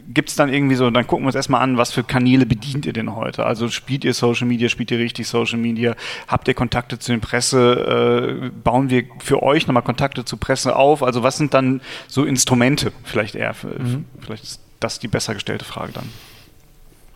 gibt 0.09 0.31
es 0.31 0.37
dann 0.37 0.53
irgendwie 0.53 0.75
so, 0.75 0.91
dann 0.91 1.07
gucken 1.07 1.25
wir 1.25 1.29
uns 1.29 1.37
erstmal 1.37 1.63
an, 1.63 1.77
was 1.77 1.93
für 1.93 2.03
Kanäle 2.03 2.47
bedient 2.47 2.87
ihr 2.87 2.93
denn 2.93 3.15
heute? 3.15 3.47
Also 3.47 3.69
spielt 3.69 4.05
ihr 4.05 4.15
Social 4.15 4.47
Media, 4.47 4.69
spielt 4.69 4.91
ihr 4.91 4.99
richtig 4.99 5.29
Social 5.29 5.59
Media? 5.59 5.95
Habt 6.27 6.49
ihr 6.49 6.55
Kontakte 6.55 6.99
zu 6.99 7.13
den 7.13 7.21
Presse? 7.21 8.45
Äh, 8.45 8.51
bauen 8.63 8.91
wir 8.91 9.05
für 9.19 9.43
euch 9.43 9.67
nochmal 9.67 9.83
Kontakte 9.83 10.25
zur 10.25 10.39
Presse 10.39 10.77
auf? 10.77 11.03
Also 11.03 11.23
was 11.23 11.37
sind 11.37 11.55
dann 11.55 11.81
so 12.09 12.25
Instrumente 12.25 12.93
vielleicht 13.05 13.35
eher? 13.35 13.55
Mhm. 13.63 14.05
Vielleicht 14.21 14.45
ist 14.45 14.61
das 14.81 14.99
die 14.99 15.09
besser 15.09 15.35
gestellte 15.35 15.65
Frage 15.65 15.93
dann. 15.93 16.09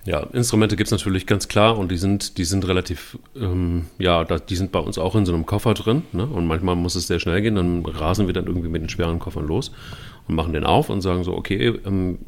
Ja, 0.05 0.21
Instrumente 0.33 0.77
gibt 0.77 0.87
es 0.89 0.91
natürlich 0.91 1.27
ganz 1.27 1.49
klar 1.49 1.77
und 1.77 1.91
die 1.91 1.99
sind, 1.99 2.39
die 2.39 2.45
sind 2.45 2.67
relativ, 2.67 3.19
ähm, 3.37 3.87
ja, 3.99 4.25
da, 4.25 4.39
die 4.39 4.57
sind 4.57 4.73
bei 4.73 4.79
uns 4.79 4.97
auch 4.97 5.15
in 5.15 5.27
so 5.27 5.35
einem 5.35 5.45
Koffer 5.45 5.75
drin. 5.75 6.03
Ne? 6.13 6.25
Und 6.25 6.47
manchmal 6.47 6.77
muss 6.77 6.95
es 6.95 7.09
sehr 7.09 7.21
schnell 7.21 7.43
gehen, 7.43 7.57
dann 7.57 7.85
rasen 7.85 8.27
wir 8.27 8.33
dann 8.33 8.47
irgendwie 8.47 8.69
mit 8.69 8.81
den 8.81 8.89
schweren 8.89 9.19
Koffern 9.19 9.47
los 9.47 9.71
und 10.27 10.35
machen 10.35 10.55
den 10.55 10.65
auf 10.65 10.89
und 10.89 11.03
sagen 11.03 11.25
so, 11.25 11.37
okay, 11.37 11.75
ähm, 11.85 12.19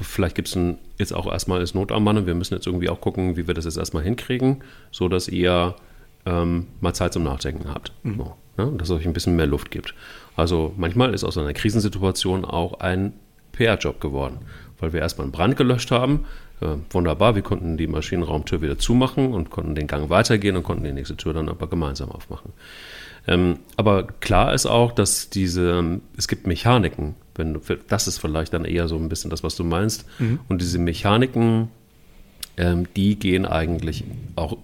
vielleicht 0.00 0.36
gibt 0.36 0.48
es 0.48 0.58
jetzt 0.96 1.12
auch 1.12 1.30
erstmal 1.30 1.60
als 1.60 1.74
Notarmband 1.74 2.20
und 2.20 2.26
wir 2.26 2.34
müssen 2.34 2.54
jetzt 2.54 2.66
irgendwie 2.66 2.88
auch 2.88 3.00
gucken, 3.02 3.36
wie 3.36 3.46
wir 3.46 3.52
das 3.52 3.66
jetzt 3.66 3.76
erstmal 3.76 4.04
hinkriegen, 4.04 4.62
so 4.90 5.08
dass 5.08 5.28
ihr 5.28 5.74
ähm, 6.24 6.68
mal 6.80 6.94
Zeit 6.94 7.12
zum 7.12 7.24
Nachdenken 7.24 7.68
habt. 7.68 7.92
Mhm. 8.04 8.16
So, 8.16 8.34
ne? 8.58 8.72
Dass 8.76 8.90
es 8.90 8.96
euch 8.96 9.06
ein 9.06 9.12
bisschen 9.12 9.36
mehr 9.36 9.46
Luft 9.46 9.70
gibt. 9.70 9.94
Also 10.36 10.74
manchmal 10.76 11.14
ist 11.14 11.24
aus 11.24 11.38
einer 11.38 11.52
Krisensituation 11.52 12.44
auch 12.44 12.80
ein 12.80 13.12
PR-Job 13.52 14.00
geworden, 14.00 14.38
weil 14.78 14.92
wir 14.92 15.00
erstmal 15.00 15.24
einen 15.24 15.32
Brand 15.32 15.56
gelöscht 15.56 15.90
haben. 15.90 16.26
Äh, 16.60 16.76
wunderbar, 16.90 17.34
wir 17.34 17.42
konnten 17.42 17.76
die 17.76 17.86
Maschinenraumtür 17.86 18.60
wieder 18.60 18.78
zumachen 18.78 19.32
und 19.32 19.50
konnten 19.50 19.74
den 19.74 19.86
Gang 19.86 20.10
weitergehen 20.10 20.56
und 20.56 20.62
konnten 20.62 20.84
die 20.84 20.92
nächste 20.92 21.16
Tür 21.16 21.32
dann 21.32 21.48
aber 21.48 21.68
gemeinsam 21.68 22.10
aufmachen. 22.10 22.52
Ähm, 23.26 23.58
aber 23.76 24.04
klar 24.04 24.54
ist 24.54 24.66
auch, 24.66 24.92
dass 24.92 25.28
diese, 25.28 26.00
es 26.16 26.28
gibt 26.28 26.46
Mechaniken, 26.46 27.14
wenn 27.34 27.54
du, 27.54 27.60
das 27.88 28.08
ist 28.08 28.18
vielleicht 28.18 28.54
dann 28.54 28.64
eher 28.64 28.88
so 28.88 28.96
ein 28.96 29.08
bisschen 29.08 29.30
das, 29.30 29.42
was 29.42 29.54
du 29.54 29.64
meinst. 29.64 30.06
Mhm. 30.18 30.40
Und 30.48 30.60
diese 30.60 30.78
Mechaniken, 30.78 31.68
ähm, 32.56 32.86
die 32.96 33.18
gehen 33.18 33.44
eigentlich 33.44 34.04
auch 34.36 34.56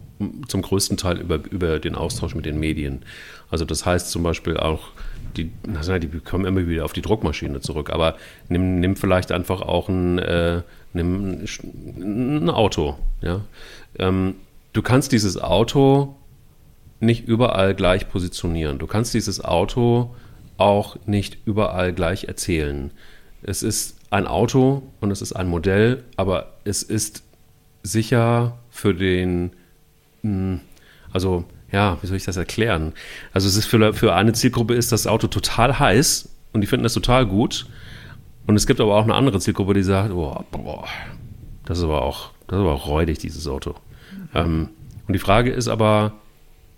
zum 0.49 0.63
größten 0.63 0.97
Teil 0.97 1.19
über, 1.21 1.41
über 1.51 1.79
den 1.79 1.95
Austausch 1.95 2.35
mit 2.35 2.47
den 2.47 2.59
Medien. 2.59 3.03
Also 3.51 3.65
das 3.65 3.87
heißt 3.87 4.11
zum 4.11 4.23
Beispiel 4.23 4.57
auch, 4.57 4.89
die, 5.37 5.51
die 5.67 6.21
kommen 6.21 6.45
immer 6.45 6.67
wieder 6.67 6.85
auf 6.85 6.93
die 6.93 7.03
Druckmaschine 7.03 7.61
zurück, 7.61 7.91
aber 7.91 8.17
nimm, 8.49 8.81
nimm 8.81 8.97
vielleicht 8.97 9.33
einfach 9.33 9.61
auch 9.63 9.89
ein, 9.89 10.19
äh, 10.19 10.63
nimm 10.93 11.45
ein 11.99 12.51
Auto. 12.51 12.97
Ja? 13.21 13.41
Ähm, 13.99 14.37
du 14.73 14.83
kannst 14.83 15.13
dieses 15.13 15.41
Auto 15.41 16.15
nicht 17.01 17.27
überall 17.27 17.75
gleich 17.75 18.09
positionieren. 18.09 18.79
Du 18.79 18.87
kannst 18.87 19.15
dieses 19.15 19.45
Auto 19.45 20.15
auch 20.57 20.97
nicht 21.07 21.39
überall 21.45 21.93
gleich 21.93 22.25
erzählen. 22.25 22.91
Es 23.43 23.63
ist 23.63 23.97
ein 24.11 24.27
Auto 24.27 24.83
und 25.01 25.11
es 25.11 25.21
ist 25.21 25.33
ein 25.33 25.49
Modell, 25.49 26.05
aber 26.17 26.55
es 26.65 26.83
ist 26.83 27.23
sicher 27.83 28.59
für 28.71 28.95
den, 28.95 29.51
also 31.13 31.45
ja, 31.73 31.99
wie 32.01 32.07
soll 32.07 32.17
ich 32.17 32.25
das 32.25 32.37
erklären? 32.37 32.93
Also 33.33 33.49
es 33.49 33.57
ist 33.57 33.67
für, 33.67 33.93
für 33.95 34.15
eine 34.15 34.33
Zielgruppe 34.33 34.75
ist 34.75 34.93
das 34.93 35.07
Auto 35.07 35.27
total 35.27 35.79
heiß 35.79 36.29
und 36.53 36.61
die 36.61 36.67
finden 36.67 36.85
das 36.85 36.95
total 36.95 37.27
gut. 37.27 37.67
Und 38.47 38.57
es 38.57 38.67
gibt 38.67 38.81
aber 38.81 38.95
auch 38.95 39.05
eine 39.05 39.15
andere 39.15 39.41
Zielgruppe, 39.41 39.75
die 39.75 39.83
sagt, 39.83 40.11
boah, 40.11 40.45
boah 40.51 40.85
das 41.65 41.79
ist 41.79 41.85
aber 41.85 42.03
auch, 42.03 42.31
das 42.47 42.59
ist 42.59 42.61
aber 42.61 42.73
auch 42.73 42.87
räudig, 42.87 43.19
dieses 43.19 43.49
Auto. 43.49 43.71
Mhm. 43.71 44.29
Ähm, 44.35 44.69
und 45.07 45.13
die 45.13 45.19
Frage 45.19 45.51
ist 45.51 45.69
aber, 45.69 46.13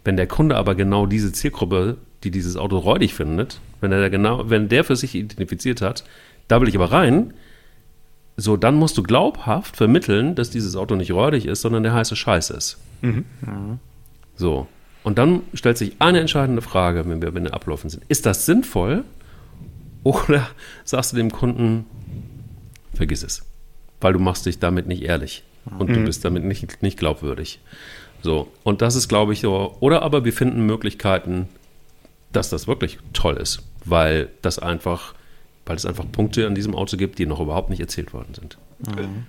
wenn 0.04 0.16
der 0.16 0.26
Kunde 0.26 0.56
aber 0.56 0.74
genau 0.74 1.06
diese 1.06 1.32
Zielgruppe, 1.32 1.96
die 2.24 2.30
dieses 2.30 2.56
Auto 2.56 2.78
räudig 2.78 3.14
findet, 3.14 3.60
wenn 3.80 3.92
er 3.92 4.08
genau, 4.10 4.48
wenn 4.48 4.68
der 4.68 4.84
für 4.84 4.96
sich 4.96 5.14
identifiziert 5.14 5.82
hat, 5.82 6.04
da 6.48 6.60
will 6.60 6.68
ich 6.68 6.76
aber 6.76 6.92
rein, 6.92 7.34
so, 8.36 8.56
dann 8.56 8.74
musst 8.74 8.98
du 8.98 9.02
glaubhaft 9.02 9.76
vermitteln, 9.76 10.34
dass 10.34 10.50
dieses 10.50 10.76
Auto 10.76 10.94
nicht 10.94 11.12
räudig 11.12 11.46
ist, 11.46 11.62
sondern 11.62 11.82
der 11.82 11.94
heiße 11.94 12.16
Scheiß 12.16 12.50
ist. 12.50 12.78
Mhm. 13.00 13.24
So. 14.36 14.68
Und 15.02 15.18
dann 15.18 15.42
stellt 15.54 15.78
sich 15.78 15.96
eine 16.00 16.20
entscheidende 16.20 16.62
Frage, 16.62 17.08
wenn 17.08 17.22
wir 17.22 17.28
in 17.28 17.44
den 17.44 17.50
Abläufen 17.50 17.88
sind. 17.88 18.04
Ist 18.08 18.26
das 18.26 18.44
sinnvoll? 18.44 19.04
Oder 20.02 20.48
sagst 20.84 21.12
du 21.12 21.16
dem 21.16 21.30
Kunden, 21.30 21.86
vergiss 22.92 23.22
es. 23.22 23.44
Weil 24.00 24.12
du 24.12 24.18
machst 24.18 24.46
dich 24.46 24.58
damit 24.58 24.86
nicht 24.86 25.02
ehrlich. 25.02 25.42
Und 25.78 25.88
mhm. 25.88 25.94
du 25.94 26.04
bist 26.04 26.24
damit 26.24 26.44
nicht, 26.44 26.82
nicht 26.82 26.98
glaubwürdig. 26.98 27.60
So. 28.22 28.48
Und 28.64 28.82
das 28.82 28.96
ist, 28.96 29.08
glaube 29.08 29.32
ich, 29.32 29.40
so. 29.40 29.76
Oder 29.80 30.02
aber 30.02 30.24
wir 30.24 30.32
finden 30.32 30.66
Möglichkeiten, 30.66 31.48
dass 32.32 32.50
das 32.50 32.68
wirklich 32.68 32.98
toll 33.12 33.36
ist. 33.36 33.62
Weil 33.84 34.28
das 34.42 34.58
einfach, 34.58 35.14
weil 35.66 35.76
es 35.76 35.84
einfach 35.84 36.04
Punkte 36.10 36.46
an 36.46 36.54
diesem 36.54 36.74
Auto 36.74 36.96
gibt, 36.96 37.18
die 37.18 37.26
noch 37.26 37.40
überhaupt 37.40 37.70
nicht 37.70 37.80
erzählt 37.80 38.14
worden 38.14 38.34
sind. 38.34 38.56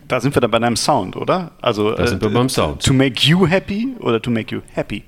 Da 0.08 0.19
sind 0.19 0.36
wir 0.36 0.41
dann 0.41 0.52
bei 0.52 0.60
deinem 0.60 0.76
Sound, 0.76 1.15
oder? 1.15 1.52
Also, 1.62 1.93
da 1.93 2.06
sind 2.06 2.21
wir 2.21 2.30
beim 2.30 2.50
Sound. 2.50 2.84
To 2.84 2.93
make 2.93 3.26
you 3.28 3.47
happy 3.47 3.95
oder 4.00 4.21
to 4.21 4.30
make 4.30 4.54
you 4.54 4.62
happy? 4.73 5.04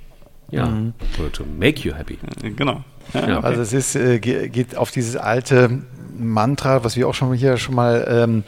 Ja, 0.49 0.65
mhm. 0.65 0.93
oder 1.19 1.31
to 1.31 1.43
make 1.45 1.87
you 1.87 1.93
happy. 1.93 2.17
Genau. 2.55 2.83
Ja, 3.13 3.27
ja, 3.27 3.37
okay. 3.37 3.47
Also 3.47 3.61
es 3.61 3.73
ist, 3.73 3.95
äh, 3.95 4.19
geht 4.19 4.75
auf 4.77 4.91
dieses 4.91 5.15
alte 5.15 5.81
Mantra, 6.17 6.83
was 6.83 6.95
wir 6.95 7.07
auch 7.07 7.13
schon 7.13 7.33
hier 7.33 7.57
schon 7.57 7.75
mal 7.75 8.07
ähm, 8.09 8.43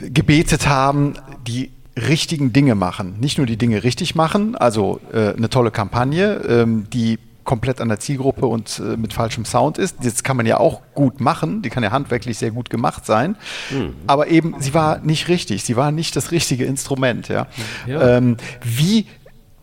gebetet 0.00 0.68
haben, 0.68 1.14
die 1.46 1.70
richtigen 1.96 2.52
Dinge 2.52 2.74
machen. 2.74 3.16
Nicht 3.20 3.38
nur 3.38 3.46
die 3.46 3.56
Dinge 3.56 3.84
richtig 3.84 4.14
machen, 4.14 4.56
also 4.56 5.00
äh, 5.12 5.34
eine 5.34 5.50
tolle 5.50 5.70
Kampagne, 5.70 6.40
ähm, 6.48 6.86
die 6.92 7.18
komplett 7.44 7.80
an 7.80 7.88
der 7.88 8.00
Zielgruppe 8.00 8.46
und 8.46 8.78
äh, 8.78 8.96
mit 8.96 9.12
falschem 9.12 9.44
Sound 9.44 9.78
ist. 9.78 9.96
Das 10.02 10.22
kann 10.22 10.36
man 10.36 10.46
ja 10.46 10.58
auch 10.58 10.82
gut 10.94 11.20
machen, 11.20 11.62
die 11.62 11.70
kann 11.70 11.82
ja 11.82 11.90
handwerklich 11.90 12.38
sehr 12.38 12.50
gut 12.50 12.70
gemacht 12.70 13.06
sein, 13.06 13.36
mhm. 13.70 13.94
aber 14.06 14.28
eben, 14.28 14.54
sie 14.60 14.74
war 14.74 14.98
nicht 14.98 15.28
richtig, 15.28 15.64
sie 15.64 15.76
war 15.76 15.90
nicht 15.92 16.16
das 16.16 16.30
richtige 16.30 16.64
Instrument. 16.64 17.28
Ja? 17.28 17.46
ja. 17.86 18.16
Ähm, 18.16 18.36
wie 18.62 19.06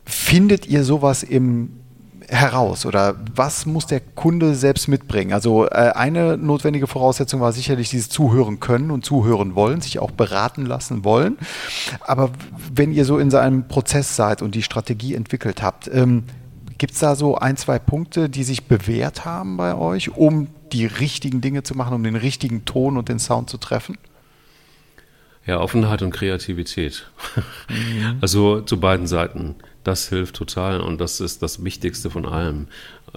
findet 0.05 0.65
ihr 0.67 0.83
sowas 0.83 1.23
im 1.23 1.79
heraus 2.29 2.85
oder 2.85 3.15
was 3.35 3.65
muss 3.65 3.87
der 3.87 3.99
Kunde 3.99 4.55
selbst 4.55 4.87
mitbringen? 4.87 5.33
Also 5.33 5.65
äh, 5.65 5.91
eine 5.95 6.37
notwendige 6.37 6.87
Voraussetzung 6.87 7.41
war 7.41 7.51
sicherlich 7.53 7.89
dieses 7.89 8.09
Zuhören 8.09 8.59
können 8.59 8.91
und 8.91 9.03
zuhören 9.03 9.55
wollen, 9.55 9.81
sich 9.81 9.99
auch 9.99 10.11
beraten 10.11 10.65
lassen 10.65 11.03
wollen. 11.03 11.37
Aber 12.01 12.29
wenn 12.73 12.91
ihr 12.91 13.05
so 13.05 13.17
in 13.17 13.31
so 13.31 13.37
einem 13.37 13.67
Prozess 13.67 14.15
seid 14.15 14.41
und 14.41 14.55
die 14.55 14.63
Strategie 14.63 15.15
entwickelt 15.15 15.61
habt, 15.61 15.89
ähm, 15.91 16.23
Gibt 16.79 16.93
es 16.93 16.99
da 16.99 17.15
so 17.15 17.35
ein, 17.35 17.57
zwei 17.57 17.77
Punkte, 17.77 18.29
die 18.29 18.43
sich 18.43 18.63
bewährt 18.63 19.25
haben 19.25 19.57
bei 19.57 19.75
euch, 19.75 20.15
um 20.15 20.47
die 20.71 20.85
richtigen 20.85 21.41
Dinge 21.41 21.61
zu 21.61 21.75
machen, 21.75 21.93
um 21.93 22.03
den 22.03 22.15
richtigen 22.15 22.63
Ton 22.63 22.97
und 22.97 23.09
den 23.09 23.19
Sound 23.19 23.49
zu 23.49 23.57
treffen? 23.57 23.97
Ja, 25.45 25.59
Offenheit 25.59 26.01
und 26.01 26.11
Kreativität. 26.11 27.11
Mhm. 27.67 28.17
Also 28.21 28.61
zu 28.61 28.79
beiden 28.79 29.07
Seiten. 29.07 29.55
Das 29.83 30.07
hilft 30.07 30.35
total 30.35 30.79
und 30.79 31.01
das 31.01 31.19
ist 31.19 31.41
das 31.41 31.63
Wichtigste 31.63 32.09
von 32.09 32.25
allem. 32.25 32.67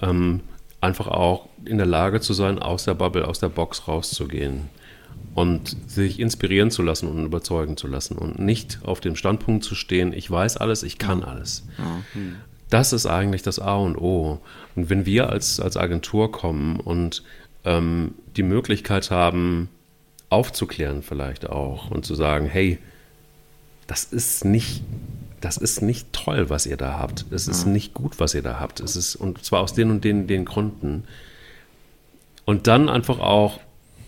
Ähm, 0.01 0.41
einfach 0.81 1.07
auch 1.07 1.47
in 1.63 1.77
der 1.77 1.87
Lage 1.87 2.19
zu 2.19 2.33
sein, 2.33 2.59
aus 2.59 2.83
der 2.83 2.95
Bubble, 2.95 3.27
aus 3.27 3.39
der 3.39 3.49
Box 3.49 3.87
rauszugehen 3.87 4.69
und 5.35 5.77
sich 5.87 6.19
inspirieren 6.19 6.69
zu 6.69 6.81
lassen 6.81 7.07
und 7.07 7.25
überzeugen 7.25 7.77
zu 7.77 7.87
lassen 7.87 8.17
und 8.17 8.39
nicht 8.39 8.79
auf 8.83 8.99
dem 8.99 9.15
Standpunkt 9.15 9.63
zu 9.63 9.73
stehen, 9.73 10.11
ich 10.11 10.29
weiß 10.29 10.57
alles, 10.57 10.83
ich 10.83 10.97
kann 10.97 11.23
alles. 11.23 11.63
Mhm. 12.13 12.35
Das 12.73 12.91
ist 12.91 13.05
eigentlich 13.05 13.43
das 13.43 13.59
A 13.59 13.75
und 13.75 13.95
O. 13.95 14.39
Und 14.75 14.89
wenn 14.89 15.05
wir 15.05 15.29
als, 15.29 15.59
als 15.59 15.77
Agentur 15.77 16.31
kommen 16.31 16.79
und 16.79 17.21
ähm, 17.65 18.15
die 18.35 18.41
Möglichkeit 18.41 19.11
haben, 19.11 19.69
aufzuklären 20.29 21.03
vielleicht 21.03 21.47
auch 21.47 21.91
und 21.91 22.03
zu 22.03 22.15
sagen, 22.15 22.47
hey, 22.47 22.79
das 23.85 24.05
ist 24.05 24.43
nicht, 24.43 24.81
das 25.39 25.57
ist 25.57 25.83
nicht 25.83 26.11
toll, 26.13 26.49
was 26.49 26.65
ihr 26.65 26.75
da 26.75 26.97
habt. 26.97 27.25
Es 27.29 27.47
ist 27.47 27.67
mhm. 27.67 27.73
nicht 27.73 27.93
gut, 27.93 28.19
was 28.19 28.33
ihr 28.33 28.41
da 28.41 28.59
habt. 28.59 28.79
Es 28.79 28.95
ist, 28.95 29.17
und 29.17 29.45
zwar 29.45 29.61
aus 29.61 29.75
den 29.75 29.91
und 29.91 30.03
den, 30.03 30.25
den 30.25 30.43
Gründen. 30.43 31.03
Und 32.43 32.65
dann 32.65 32.89
einfach 32.89 33.19
auch 33.19 33.59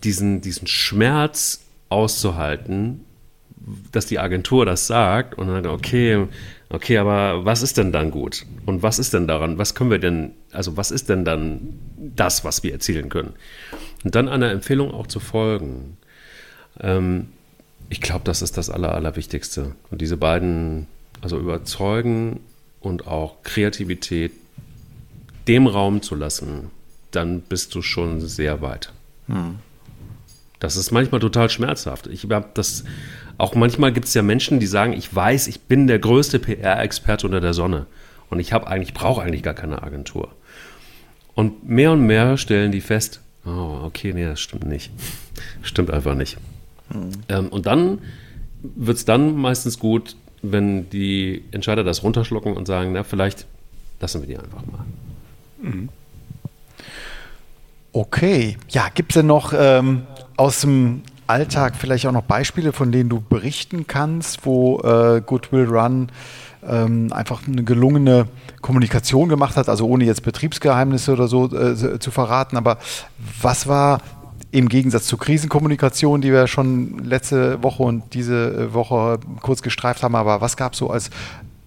diesen, 0.04 0.41
diesen 0.41 0.65
Schmerz 0.65 1.62
auszuhalten, 1.89 3.01
dass 3.91 4.08
die 4.08 4.17
Agentur 4.17 4.65
das 4.65 4.88
sagt 4.88 5.38
und 5.38 5.49
dann, 5.49 5.67
okay, 5.67 6.28
okay, 6.69 6.97
aber 6.97 7.45
was 7.45 7.62
ist 7.62 7.78
denn 7.78 7.91
dann 7.91 8.12
gut? 8.12 8.45
Und 8.65 8.84
was 8.84 8.99
ist 8.99 9.13
denn 9.13 9.28
daran? 9.28 9.58
Was 9.58 9.75
können 9.75 9.91
wir 9.91 9.99
denn, 9.99 10.34
also 10.51 10.78
was 10.78 10.91
ist 10.91 11.10
denn 11.10 11.25
dann 11.25 11.80
das, 11.97 12.43
was 12.43 12.63
wir 12.63 12.71
erzielen 12.71 13.10
können? 13.10 13.34
Und 14.04 14.15
dann 14.15 14.28
einer 14.28 14.51
Empfehlung 14.51 14.91
auch 14.91 15.08
zu 15.08 15.19
folgen. 15.19 15.97
Ähm, 16.80 17.30
ich 17.89 18.01
glaube, 18.01 18.23
das 18.23 18.41
ist 18.41 18.58
das 18.58 18.69
Aller, 18.69 18.93
Allerwichtigste. 18.93 19.75
Und 19.91 20.01
diese 20.01 20.17
beiden, 20.17 20.88
also 21.21 21.38
überzeugen 21.38 22.39
und 22.80 23.08
auch 23.08 23.43
Kreativität 23.43 24.32
dem 25.47 25.67
Raum 25.67 26.01
zu 26.01 26.15
lassen, 26.15 26.71
dann 27.12 27.41
bist 27.41 27.75
du 27.75 27.82
schon 27.82 28.21
sehr 28.21 28.62
weit. 28.62 28.91
Hm. 29.28 29.60
Das 30.60 30.78
ist 30.78 30.91
manchmal 30.91 31.19
total 31.19 31.49
schmerzhaft. 31.49 32.08
Ich 32.08 32.28
habe 32.30 32.49
das 32.54 32.84
auch 33.38 33.56
manchmal 33.56 33.91
gibt 33.91 34.08
es 34.08 34.13
ja 34.13 34.21
Menschen, 34.21 34.60
die 34.60 34.67
sagen, 34.67 34.93
ich 34.93 35.13
weiß, 35.13 35.48
ich 35.48 35.62
bin 35.62 35.88
der 35.88 36.00
größte 36.00 36.39
PR-Experte 36.39 37.28
unter 37.28 37.41
der 37.41 37.54
Sonne 37.54 37.86
und 38.30 38.39
ich 38.39 38.54
habe 38.54 38.67
eigentlich 38.67 38.93
brauche 38.93 39.21
eigentlich 39.21 39.43
gar 39.43 39.54
keine 39.54 39.84
Agentur. 39.84 40.30
Und 41.34 41.67
mehr 41.67 41.91
und 41.91 42.06
mehr 42.06 42.38
stellen 42.38 42.71
die 42.71 42.82
fest, 42.82 43.19
oh, 43.45 43.80
okay, 43.84 44.13
nee, 44.13 44.26
das 44.26 44.39
stimmt 44.39 44.65
nicht. 44.65 44.91
stimmt 45.62 45.91
einfach 45.91 46.15
nicht. 46.15 46.38
Mhm. 46.89 47.12
Ähm, 47.30 47.48
und 47.50 47.65
dann 47.65 48.00
wird 48.62 48.98
es 48.98 49.06
dann 49.06 49.36
meistens 49.36 49.80
gut, 49.80 50.15
wenn 50.41 50.89
die 50.89 51.43
Entscheider 51.52 51.84
das 51.84 52.04
runterschlucken 52.04 52.56
und 52.56 52.67
sagen, 52.67 52.91
na, 52.93 53.04
vielleicht 53.04 53.45
lassen 54.00 54.21
wir 54.21 54.28
die 54.28 54.38
einfach 54.38 54.65
mal. 54.65 54.86
Mhm. 55.62 55.89
Okay, 57.91 58.58
ja, 58.69 58.89
gibt 58.93 59.12
es 59.12 59.15
denn 59.15 59.28
noch 59.28 59.54
ähm, 59.58 60.04
aus 60.38 60.62
dem 60.62 61.02
Alltag 61.28 61.76
vielleicht 61.76 62.06
auch 62.06 62.12
noch 62.12 62.24
Beispiele, 62.24 62.71
von 62.71 62.91
denen 62.91 63.10
du 63.10 63.21
berichten 63.21 63.88
kannst, 63.88 64.45
wo 64.45 64.80
äh, 64.82 65.21
Goodwill 65.26 65.65
Run 65.65 66.10
ähm, 66.67 67.12
einfach 67.12 67.48
eine 67.48 67.63
gelungene 67.63 68.28
Kommunikation 68.62 69.30
gemacht 69.30 69.58
hat, 69.58 69.69
also 69.69 69.88
ohne 69.88 70.06
jetzt 70.06 70.24
Betriebsgeheimnisse 70.24 71.13
oder 71.13 71.28
so 71.28 71.52
äh, 71.56 72.00
zu 72.00 72.12
verraten, 72.12 72.58
aber 72.58 72.78
was 73.41 73.67
war 73.67 74.02
im 74.52 74.69
Gegensatz 74.69 75.06
zur 75.08 75.19
Krisenkommunikation, 75.19 76.21
die 76.21 76.32
wir 76.32 76.48
schon 76.48 77.00
letzte 77.00 77.62
Woche 77.62 77.84
und 77.84 78.13
diese 78.13 78.74
Woche 78.74 79.19
kurz 79.41 79.62
gestreift 79.62 80.04
haben, 80.04 80.15
aber 80.15 80.41
was 80.41 80.58
gab 80.58 80.74
es 80.74 80.80
so 80.80 80.89
als 80.89 81.10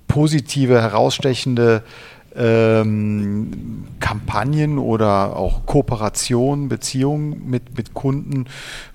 positive, 0.07 0.81
herausstechende 0.81 1.83
ähm, 2.38 3.85
Kampagnen 4.01 4.79
oder 4.79 5.37
auch 5.37 5.66
Kooperationen, 5.66 6.68
Beziehungen 6.68 7.51
mit, 7.51 7.77
mit 7.77 7.94
Kunden, 7.94 8.46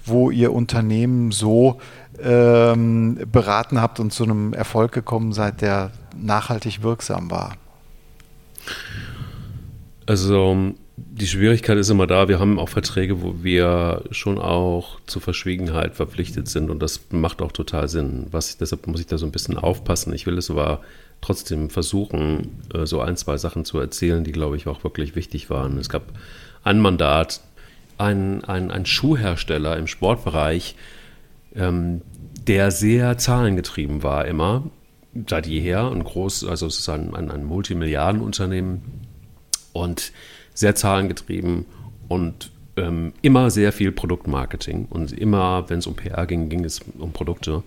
wo 0.06 0.32
ihr 0.32 0.54
Unternehmen 0.54 1.32
so 1.32 1.80
ähm, 2.22 3.20
beraten 3.32 3.82
habt 3.82 4.00
und 4.00 4.14
zu 4.14 4.24
einem 4.24 4.54
Erfolg 4.54 4.92
gekommen 4.92 5.34
seid, 5.34 5.62
der 5.62 5.92
nachhaltig 6.16 6.84
wirksam 6.84 7.30
war? 7.30 7.58
Also 10.06 10.74
die 10.96 11.28
Schwierigkeit 11.28 11.78
ist 11.78 11.90
immer 11.90 12.08
da, 12.08 12.28
wir 12.28 12.40
haben 12.40 12.60
auch 12.60 12.70
Verträge, 12.70 13.22
wo 13.22 13.44
wir 13.44 14.04
schon 14.12 14.38
auch 14.38 15.00
zur 15.06 15.22
Verschwiegenheit 15.22 15.96
verpflichtet 15.96 16.48
sind 16.48 16.70
und 16.70 16.82
das 16.82 17.02
macht 17.12 17.42
auch 17.42 17.52
total 17.52 17.88
Sinn. 17.88 18.28
Was, 18.32 18.58
deshalb 18.58 18.88
muss 18.88 19.00
ich 19.00 19.08
da 19.08 19.18
so 19.18 19.26
ein 19.26 19.32
bisschen 19.32 19.58
aufpassen. 19.58 20.14
Ich 20.14 20.26
will 20.26 20.38
es 20.38 20.50
aber 20.50 20.82
trotzdem 21.24 21.70
versuchen, 21.70 22.62
äh, 22.74 22.86
so 22.86 23.02
ein, 23.02 23.18
zwei 23.18 23.38
Sachen 23.38 23.66
zu 23.66 23.80
erzählen, 23.80 24.24
die, 24.24 24.32
glaube 24.32 24.58
ich, 24.58 24.68
auch 24.68 24.84
wirklich 24.84 25.16
wichtig 25.16 25.50
waren. 25.50 25.78
Es 25.78 25.90
gab 25.90 26.04
ein 26.64 26.80
Mandat, 26.80 27.42
ein, 27.98 28.44
ein, 28.44 28.72
ein 28.72 28.86
Schuhhersteller 28.86 29.78
im 29.78 29.88
Sportbereich, 29.88 30.76
ähm, 31.56 32.02
der 32.48 32.72
sehr 32.72 33.18
zahlengetrieben 33.18 34.04
war 34.04 34.26
immer, 34.26 34.64
seit 35.28 35.48
jeher, 35.48 35.90
ein 35.92 36.04
groß, 36.04 36.46
also 36.46 36.68
es 36.68 36.80
ist 36.80 36.90
ein, 36.90 37.16
ein, 37.16 37.32
ein 37.32 37.46
Multimilliardenunternehmen 37.46 38.82
und 39.72 40.12
sehr 40.54 40.76
zahlengetrieben 40.76 41.66
und 42.08 42.52
ähm, 42.76 43.14
immer 43.22 43.52
sehr 43.52 43.72
viel 43.72 43.92
Produktmarketing 43.92 44.88
und 44.90 45.12
immer, 45.12 45.70
wenn 45.70 45.80
es 45.80 45.88
um 45.88 45.96
PR 45.96 46.26
ging, 46.26 46.50
ging 46.50 46.66
es 46.66 46.82
um 46.98 47.14
Produkte. 47.14 47.64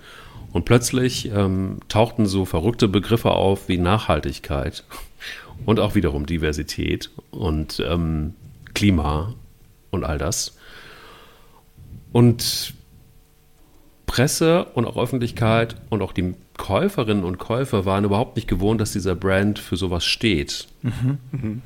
Und 0.57 0.65
plötzlich 0.65 1.31
ähm, 1.35 1.81
tauchten 1.89 2.25
so 2.25 2.47
verrückte 2.47 2.89
Begriffe 2.89 3.33
auf 3.33 3.69
wie 3.69 3.77
Nachhaltigkeit 3.77 4.85
und 5.67 5.81
auch 5.81 5.95
wiederum 5.95 6.25
Diversität 6.25 7.11
und 7.31 7.79
ähm, 7.87 8.33
Klima 8.73 9.35
und 9.91 10.05
all 10.05 10.17
das. 10.17 10.57
Und 12.11 12.73
Presse 14.07 14.65
und 14.73 14.87
auch 14.87 14.97
Öffentlichkeit 14.97 15.77
und 15.91 16.01
auch 16.01 16.13
die 16.13 16.33
Käuferinnen 16.57 17.25
und 17.25 17.37
Käufer 17.37 17.85
waren 17.85 18.05
überhaupt 18.05 18.37
nicht 18.37 18.49
gewohnt, 18.49 18.81
dass 18.81 18.93
dieser 18.93 19.15
Brand 19.15 19.59
für 19.59 19.77
sowas 19.77 20.07
steht. 20.07 20.69
Mhm. 20.81 21.19
Mhm. 21.33 21.63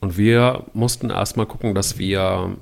Und 0.00 0.18
wir 0.18 0.64
mussten 0.74 1.08
erstmal 1.08 1.46
gucken, 1.46 1.74
dass 1.74 1.96
wir 1.96 2.58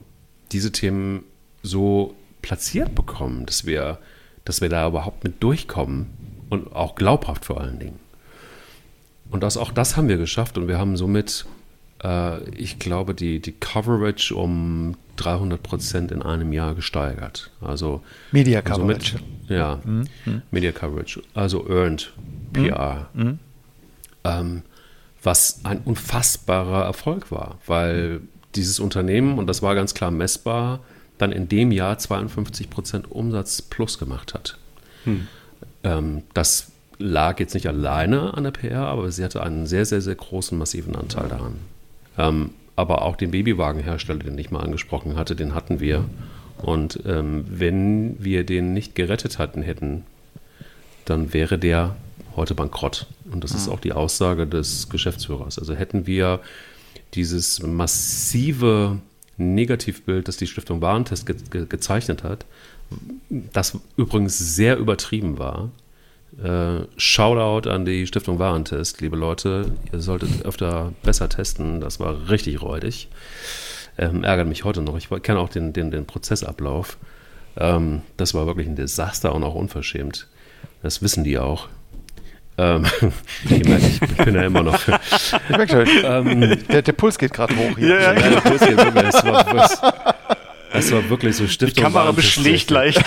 diese 0.52 0.70
Themen 0.70 1.24
so 1.64 2.14
platziert 2.40 2.94
bekommen, 2.94 3.46
dass 3.46 3.66
wir, 3.66 3.98
dass 4.46 4.62
wir 4.62 4.70
da 4.70 4.88
überhaupt 4.88 5.24
mit 5.24 5.42
durchkommen 5.42 6.06
und 6.48 6.74
auch 6.74 6.94
glaubhaft 6.94 7.44
vor 7.44 7.60
allen 7.60 7.78
Dingen. 7.78 7.98
Und 9.30 9.42
das, 9.42 9.58
auch 9.58 9.72
das 9.72 9.96
haben 9.96 10.08
wir 10.08 10.16
geschafft 10.16 10.56
und 10.56 10.68
wir 10.68 10.78
haben 10.78 10.96
somit, 10.96 11.44
äh, 12.02 12.42
ich 12.50 12.78
glaube, 12.78 13.12
die, 13.12 13.40
die 13.40 13.52
Coverage 13.52 14.34
um 14.34 14.96
300 15.16 15.62
Prozent 15.62 16.12
in 16.12 16.22
einem 16.22 16.52
Jahr 16.52 16.74
gesteigert. 16.74 17.50
Also 17.60 18.02
Media 18.30 18.62
Coverage. 18.62 19.18
Somit, 19.18 19.50
ja, 19.50 19.80
mhm. 19.84 20.06
Media 20.50 20.72
Coverage, 20.72 21.22
also 21.34 21.68
Earned 21.68 22.12
PR. 22.52 23.08
Mhm. 23.12 23.24
mhm. 23.24 23.38
Ähm, 24.24 24.62
was 25.22 25.60
ein 25.64 25.80
unfassbarer 25.84 26.84
Erfolg 26.84 27.32
war, 27.32 27.58
weil 27.66 28.20
dieses 28.54 28.78
Unternehmen, 28.78 29.38
und 29.38 29.48
das 29.48 29.60
war 29.60 29.74
ganz 29.74 29.92
klar 29.92 30.12
messbar, 30.12 30.80
dann 31.18 31.32
in 31.32 31.48
dem 31.48 31.72
Jahr 31.72 31.98
52 31.98 32.70
Prozent 32.70 33.10
Umsatz 33.10 33.62
plus 33.62 33.98
gemacht 33.98 34.34
hat. 34.34 34.58
Hm. 35.04 35.26
Ähm, 35.82 36.22
das 36.34 36.72
lag 36.98 37.40
jetzt 37.40 37.54
nicht 37.54 37.66
alleine 37.66 38.34
an 38.34 38.44
der 38.44 38.50
PR, 38.50 38.86
aber 38.86 39.10
sie 39.10 39.24
hatte 39.24 39.42
einen 39.42 39.66
sehr, 39.66 39.84
sehr, 39.84 40.00
sehr 40.00 40.14
großen, 40.14 40.56
massiven 40.56 40.96
Anteil 40.96 41.28
daran. 41.28 41.56
Ähm, 42.18 42.50
aber 42.74 43.02
auch 43.02 43.16
den 43.16 43.30
Babywagenhersteller, 43.30 44.20
den 44.20 44.38
ich 44.38 44.50
mal 44.50 44.60
angesprochen 44.60 45.16
hatte, 45.16 45.34
den 45.34 45.54
hatten 45.54 45.80
wir. 45.80 46.04
Und 46.58 47.00
ähm, 47.06 47.44
wenn 47.48 48.22
wir 48.22 48.44
den 48.44 48.72
nicht 48.72 48.94
gerettet 48.94 49.38
hatten 49.38 49.62
hätten, 49.62 50.04
dann 51.04 51.32
wäre 51.32 51.58
der 51.58 51.96
heute 52.34 52.54
bankrott. 52.54 53.06
Und 53.30 53.44
das 53.44 53.52
mhm. 53.52 53.56
ist 53.58 53.68
auch 53.68 53.80
die 53.80 53.92
Aussage 53.92 54.46
des 54.46 54.88
Geschäftsführers. 54.88 55.58
Also 55.58 55.74
hätten 55.74 56.06
wir 56.06 56.40
dieses 57.14 57.62
massive 57.62 58.98
Negativbild, 59.36 60.28
das 60.28 60.36
die 60.36 60.46
Stiftung 60.46 60.80
Warentest 60.80 61.26
ge 61.26 61.36
ge 61.50 61.66
gezeichnet 61.68 62.24
hat, 62.24 62.46
das 63.30 63.78
übrigens 63.96 64.38
sehr 64.38 64.78
übertrieben 64.78 65.38
war. 65.38 65.70
Äh, 66.42 66.86
Shoutout 66.96 67.68
an 67.68 67.84
die 67.84 68.06
Stiftung 68.06 68.38
Warentest, 68.38 69.00
liebe 69.00 69.16
Leute. 69.16 69.72
Ihr 69.92 70.00
solltet 70.00 70.44
öfter 70.44 70.92
besser 71.02 71.28
testen. 71.28 71.80
Das 71.80 71.98
war 72.00 72.28
richtig 72.30 72.62
räudig. 72.62 73.08
Ähm, 73.98 74.24
ärgert 74.24 74.48
mich 74.48 74.64
heute 74.64 74.82
noch. 74.82 74.96
Ich 74.96 75.08
kenne 75.22 75.38
auch 75.38 75.48
den, 75.48 75.72
den, 75.72 75.90
den 75.90 76.06
Prozessablauf. 76.06 76.98
Ähm, 77.56 78.02
das 78.16 78.34
war 78.34 78.46
wirklich 78.46 78.66
ein 78.66 78.76
Desaster 78.76 79.34
und 79.34 79.44
auch 79.44 79.54
unverschämt. 79.54 80.28
Das 80.82 81.00
wissen 81.00 81.24
die 81.24 81.38
auch. 81.38 81.68
Ähm, 82.58 82.86
ich 83.44 83.64
merke, 83.64 83.86
ich 83.86 84.24
bin 84.24 84.34
ja 84.34 84.42
immer 84.42 84.62
noch. 84.62 84.80
Ich 84.88 85.56
merke 85.56 85.86
schon, 85.86 86.04
ähm, 86.04 86.58
der, 86.68 86.82
der, 86.82 86.92
Puls 86.92 87.18
geht 87.18 87.32
gerade 87.32 87.54
hoch 87.56 87.76
hier. 87.76 87.88
Ja, 87.88 88.12
ja, 88.12 88.20
ja, 88.20 88.30
der 88.30 88.40
Puls 88.40 88.60
geht 88.60 88.76
wirklich. 88.76 89.08
Es 89.08 89.24
war, 89.24 90.06
es 90.72 90.92
war 90.92 91.10
wirklich 91.10 91.36
so 91.36 91.46
Stiftung. 91.46 91.76
Die 91.76 91.82
Kamera 91.82 92.12
beschlägt 92.12 92.70
leicht. 92.70 93.02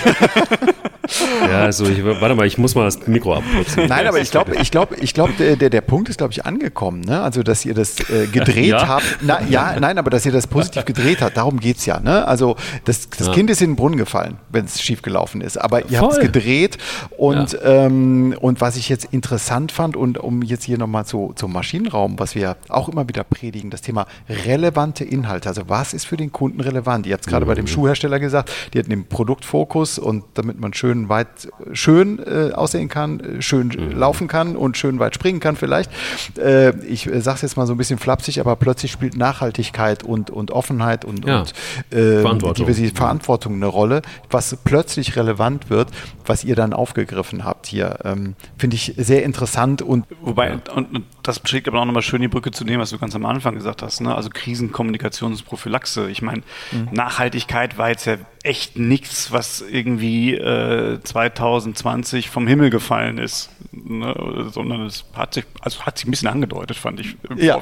Ja, 1.41 1.59
also 1.69 1.86
ich, 1.86 2.03
warte 2.03 2.34
mal, 2.34 2.47
ich 2.47 2.58
muss 2.58 2.73
mal 2.73 2.86
das 2.86 3.05
Mikro 3.05 3.36
abputzen. 3.36 3.86
Nein, 3.88 4.08
aber 4.08 4.19
ich 4.19 4.32
glaube, 4.32 4.55
ich 4.55 4.71
glaube, 4.71 4.95
ich 4.95 5.13
glaube, 5.13 5.34
der, 5.34 5.69
der, 5.69 5.82
Punkt 5.82 6.10
ist, 6.10 6.17
glaube 6.17 6.34
ich, 6.34 6.43
angekommen. 6.43 7.01
Ne? 7.01 7.21
Also, 7.21 7.43
dass 7.43 7.63
ihr 7.63 7.75
das 7.75 7.99
äh, 8.10 8.25
gedreht 8.25 8.65
ja? 8.69 8.88
habt. 8.88 9.05
Na, 9.21 9.39
ja, 9.47 9.79
nein, 9.79 9.99
aber 9.99 10.10
dass 10.10 10.25
ihr 10.25 10.32
das 10.32 10.47
positiv 10.47 10.84
gedreht 10.86 11.21
habt, 11.21 11.38
darum 11.38 11.60
geht 11.60 11.77
es 11.77 11.86
ja. 11.86 11.99
Ne? 11.99 12.27
Also, 12.27 12.55
das, 12.86 13.08
das 13.12 13.27
ja. 13.27 13.34
Kind 13.34 13.51
ist 13.51 13.62
in 13.62 13.71
den 13.71 13.75
Brunnen 13.75 13.97
gefallen, 13.97 14.38
wenn 14.49 14.65
es 14.65 14.82
schief 14.82 15.03
gelaufen 15.03 15.41
ist. 15.41 15.58
Aber 15.58 15.88
ihr 15.91 16.01
habt 16.01 16.13
es 16.13 16.19
gedreht 16.19 16.79
und, 17.17 17.51
ja. 17.51 17.86
ähm, 17.86 18.36
und 18.39 18.62
was 18.62 18.75
ich 18.75 18.89
jetzt 18.89 19.05
interessant 19.12 19.71
fand 19.71 19.95
und 19.95 20.17
um 20.17 20.41
jetzt 20.41 20.63
hier 20.63 20.79
nochmal 20.79 21.05
zu, 21.05 21.34
zum 21.36 21.53
Maschinenraum, 21.53 22.17
was 22.17 22.34
wir 22.34 22.58
auch 22.67 22.89
immer 22.89 23.08
wieder 23.08 23.23
predigen, 23.23 23.69
das 23.69 23.84
Thema 23.84 24.08
relevante 24.27 25.03
Inhalte. 25.03 25.49
Also, 25.49 25.63
was 25.67 25.93
ist 25.93 26.05
für 26.05 26.17
den 26.17 26.32
Kunden 26.32 26.62
relevant? 26.62 27.05
Ihr 27.05 27.13
habt 27.13 27.25
es 27.25 27.29
gerade 27.29 27.45
mhm. 27.45 27.49
bei 27.49 27.55
dem 27.55 27.65
mhm. 27.65 27.69
Schuhhersteller 27.69 28.19
gesagt, 28.19 28.51
die 28.73 28.79
hatten 28.79 28.89
den 28.89 29.05
Produktfokus 29.05 29.99
und 29.99 30.23
damit 30.34 30.60
man 30.60 30.73
schön 30.73 31.10
weit 31.10 31.27
schön 31.74 32.19
äh, 32.19 32.52
aussehen 32.54 32.89
kann, 32.89 33.19
äh, 33.19 33.41
schön 33.41 33.67
mhm. 33.67 33.98
laufen 33.98 34.28
kann 34.28 34.56
und 34.56 34.78
schön 34.78 35.00
weit 35.00 35.15
springen 35.15 35.39
kann 35.39 35.56
vielleicht. 35.56 35.91
Äh, 36.38 36.78
ich 36.86 37.08
äh, 37.08 37.22
sage 37.22 37.36
es 37.38 37.41
jetzt 37.41 37.58
mal 37.58 37.67
so 37.67 37.74
ein 37.74 37.78
bisschen 37.78 38.00
flapsig, 38.00 38.39
aber 38.39 38.56
plötzlich 38.56 38.91
spielt 38.91 39.17
Nachhaltigkeit 39.17 40.04
und, 40.04 40.30
und 40.30 40.52
Offenheit 40.52 41.06
und, 41.06 41.26
ja. 41.26 41.39
und 41.39 41.54
äh, 41.91 42.22
Verantwortung. 42.22 42.65
Diversität, 42.65 42.98
Verantwortung 42.98 43.56
eine 43.56 43.67
Rolle, 43.67 44.02
was 44.30 44.56
plötzlich 44.63 45.15
relevant 45.15 45.69
wird, 45.69 45.89
was 46.26 46.43
ihr 46.43 46.56
dann 46.56 46.74
aufgegriffen 46.74 47.43
habt 47.43 47.67
hier. 47.67 48.00
Ähm, 48.04 48.36
Finde 48.58 48.76
ich 48.76 48.93
sehr 48.98 49.24
interessant 49.24 49.82
und 49.82 50.06
wobei 50.22 50.54
und, 50.54 50.69
und 50.69 51.04
das 51.24 51.39
beschlägt 51.39 51.67
aber 51.67 51.82
auch 51.82 51.86
nochmal 51.86 52.02
schön 52.02 52.22
die 52.22 52.28
Brücke 52.28 52.52
zu 52.52 52.63
dem, 52.63 52.80
was 52.80 52.89
du 52.89 52.98
ganz 52.98 53.15
am 53.15 53.26
Anfang 53.26 53.56
gesagt 53.56 53.82
hast, 53.82 54.02
ne? 54.02 54.15
also 54.15 54.30
Krisenkommunikationsprophylaxe. 54.32 56.10
Ich 56.10 56.22
meine, 56.22 56.41
mhm. 56.72 56.89
Nachhaltigkeit 56.91 57.78
war 57.78 57.89
jetzt 57.89 58.06
ja 58.06 58.17
echt 58.43 58.78
nichts, 58.78 59.32
was 59.32 59.62
irgendwie 59.62 60.34
äh, 60.34 60.99
2020 61.04 62.30
vom 62.30 62.47
Himmel 62.47 62.69
gefallen 62.69 63.17
ist, 63.17 63.49
ne? 63.71 64.49
sondern 64.54 64.86
es 64.86 65.04
hat 65.13 65.34
sich, 65.34 65.43
also 65.60 65.82
hat 65.82 65.97
sich 65.97 66.08
ein 66.08 66.12
bisschen 66.12 66.30
angedeutet, 66.30 66.78
fand 66.78 67.02
ich 67.02 67.17
im 67.30 67.38
ja. 67.38 67.62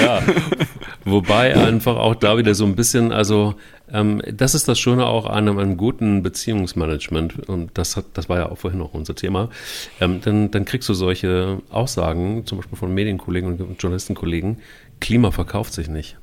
ja, 0.00 0.22
wobei 1.04 1.56
einfach 1.56 1.96
auch 1.96 2.14
da 2.14 2.38
wieder 2.38 2.54
so 2.54 2.64
ein 2.64 2.76
bisschen, 2.76 3.10
also 3.10 3.56
ähm, 3.92 4.22
das 4.32 4.54
ist 4.54 4.68
das 4.68 4.78
Schöne 4.78 5.06
auch 5.06 5.26
an 5.26 5.48
einem, 5.48 5.58
einem, 5.58 5.76
guten 5.76 6.22
Beziehungsmanagement 6.22 7.48
und 7.48 7.76
das, 7.76 7.96
hat, 7.96 8.06
das 8.14 8.28
war 8.28 8.38
ja 8.38 8.50
auch 8.50 8.58
vorhin 8.58 8.80
auch 8.80 8.94
unser 8.94 9.16
Thema. 9.16 9.50
Ähm, 10.00 10.20
dann, 10.20 10.52
dann 10.52 10.64
kriegst 10.64 10.88
du 10.88 10.94
solche 10.94 11.58
Aussagen, 11.70 12.46
zum 12.46 12.58
Beispiel 12.58 12.78
von 12.78 12.94
Medienkollegen 12.94 13.60
und 13.60 13.82
Journalistenkollegen, 13.82 14.58
Klima 15.00 15.32
verkauft 15.32 15.72
sich 15.72 15.88
nicht. 15.88 16.16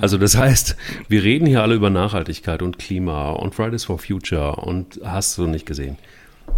Also 0.00 0.18
das 0.18 0.36
heißt, 0.36 0.76
wir 1.08 1.22
reden 1.22 1.46
hier 1.46 1.62
alle 1.62 1.74
über 1.74 1.90
Nachhaltigkeit 1.90 2.62
und 2.62 2.78
Klima 2.78 3.30
und 3.30 3.54
Fridays 3.54 3.84
for 3.84 3.98
Future 3.98 4.56
und 4.56 5.00
hast 5.04 5.38
du 5.38 5.46
nicht 5.46 5.66
gesehen. 5.66 5.96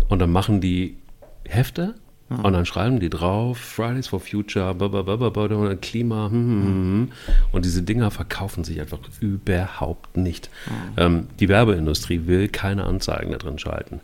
Und 0.08 0.20
dann 0.20 0.30
machen 0.30 0.60
die 0.60 0.96
Hefte 1.44 1.94
hm. 2.28 2.40
und 2.40 2.52
dann 2.52 2.66
schreiben 2.66 2.98
die 2.98 3.10
drauf 3.10 3.58
Fridays 3.58 4.08
for 4.08 4.20
Future, 4.20 4.74
blablabla, 4.74 5.74
Klima 5.76 6.28
hm, 6.30 6.32
hm, 6.32 6.62
hm, 6.62 7.12
und 7.52 7.64
diese 7.64 7.82
Dinger 7.82 8.10
verkaufen 8.10 8.64
sich 8.64 8.80
einfach 8.80 8.98
überhaupt 9.20 10.16
nicht. 10.16 10.50
Ähm, 10.96 11.28
die 11.38 11.48
Werbeindustrie 11.48 12.26
will 12.26 12.48
keine 12.48 12.84
Anzeigen 12.84 13.32
da 13.32 13.38
drin 13.38 13.58
schalten. 13.58 14.00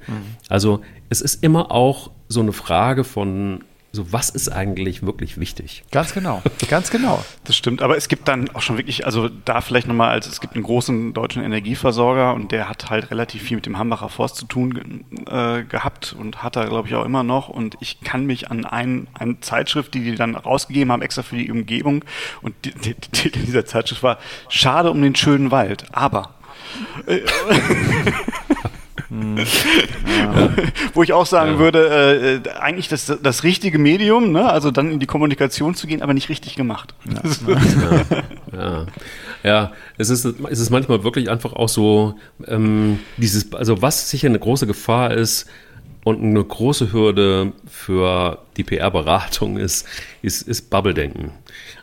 Also 0.49 0.83
es 1.09 1.21
ist 1.21 1.43
immer 1.43 1.73
auch 1.73 2.11
so 2.29 2.41
eine 2.41 2.53
Frage 2.53 3.05
von 3.05 3.65
so, 3.95 4.11
was 4.11 4.31
ist 4.31 4.49
eigentlich 4.49 5.05
wirklich 5.05 5.39
wichtig? 5.39 5.85
Ganz 5.91 6.15
genau, 6.15 6.43
ganz 6.69 6.91
genau. 6.91 7.23
Das 7.45 7.57
stimmt, 7.57 7.83
aber 7.83 7.97
es 7.97 8.09
gibt 8.09 8.29
dann 8.29 8.49
auch 8.51 8.63
schon 8.63 8.79
wirklich, 8.79 9.05
also 9.05 9.29
da 9.29 9.61
vielleicht 9.61 9.89
nochmal, 9.89 10.11
als 10.11 10.27
es 10.27 10.41
gibt 10.41 10.55
einen 10.55 10.63
großen 10.63 11.13
deutschen 11.13 11.43
Energieversorger 11.43 12.35
und 12.35 12.53
der 12.53 12.69
hat 12.69 12.89
halt 12.89 13.11
relativ 13.11 13.43
viel 13.43 13.57
mit 13.57 13.67
dem 13.67 13.79
Hambacher 13.79 14.09
Forst 14.09 14.37
zu 14.37 14.47
tun 14.47 15.05
äh, 15.27 15.65
gehabt 15.65 16.15
und 16.17 16.43
hat 16.43 16.55
da, 16.57 16.65
glaube 16.65 16.89
ich, 16.89 16.95
auch 16.95 17.05
immer 17.05 17.25
noch. 17.25 17.49
Und 17.49 17.77
ich 17.81 18.01
kann 18.01 18.27
mich 18.27 18.51
an 18.51 18.65
ein, 18.65 19.09
eine 19.15 19.41
Zeitschrift, 19.41 19.93
die 19.95 20.01
die 20.05 20.15
dann 20.15 20.37
rausgegeben 20.37 20.93
haben, 20.93 21.03
extra 21.03 21.23
für 21.23 21.37
die 21.37 21.51
Umgebung, 21.51 22.05
und 22.43 22.55
die, 22.65 22.73
die, 22.73 22.95
die 22.95 23.11
Titel 23.11 23.41
dieser 23.41 23.67
Zeitschrift 23.67 24.03
war 24.03 24.19
Schade 24.49 24.91
um 24.91 25.03
den 25.03 25.17
schönen 25.17 25.51
Wald, 25.51 25.85
aber. 25.93 26.35
Ja. 30.07 30.51
Wo 30.95 31.03
ich 31.03 31.13
auch 31.13 31.27
sagen 31.27 31.53
ja. 31.53 31.59
würde, 31.59 32.43
äh, 32.45 32.49
eigentlich 32.59 32.89
das, 32.89 33.13
das 33.23 33.45
richtige 33.45 33.79
Medium, 33.79 34.33
ne? 34.33 34.49
also 34.49 34.71
dann 34.71 34.91
in 34.91 35.01
die 35.01 35.07
Kommunikation 35.07 35.75
zu 35.75 35.87
gehen, 35.87 36.03
aber 36.03 36.15
nicht 36.15 36.29
richtig 36.29 36.55
gemacht. 36.55 36.95
Ja, 38.53 38.87
ja. 39.43 39.73
es, 39.99 40.11
ist, 40.11 40.25
es 40.25 40.61
ist 40.61 40.71
manchmal 40.71 41.05
wirklich 41.05 41.31
einfach 41.31 41.53
auch 41.53 41.69
so, 41.69 42.15
ähm, 42.47 43.01
dieses, 43.17 43.53
also 43.55 43.83
was 43.83 44.11
sicher 44.11 44.29
eine 44.29 44.39
große 44.39 44.67
Gefahr 44.67 45.13
ist, 45.13 45.47
und 46.05 46.21
eine 46.21 46.43
große 46.43 46.93
Hürde 46.93 47.53
für 47.67 48.39
die 48.57 48.65
PR-Beratung 48.65 49.57
ist, 49.57 49.87
ist, 50.21 50.43
ist 50.43 50.69
Bubble-Denken. 50.69 51.31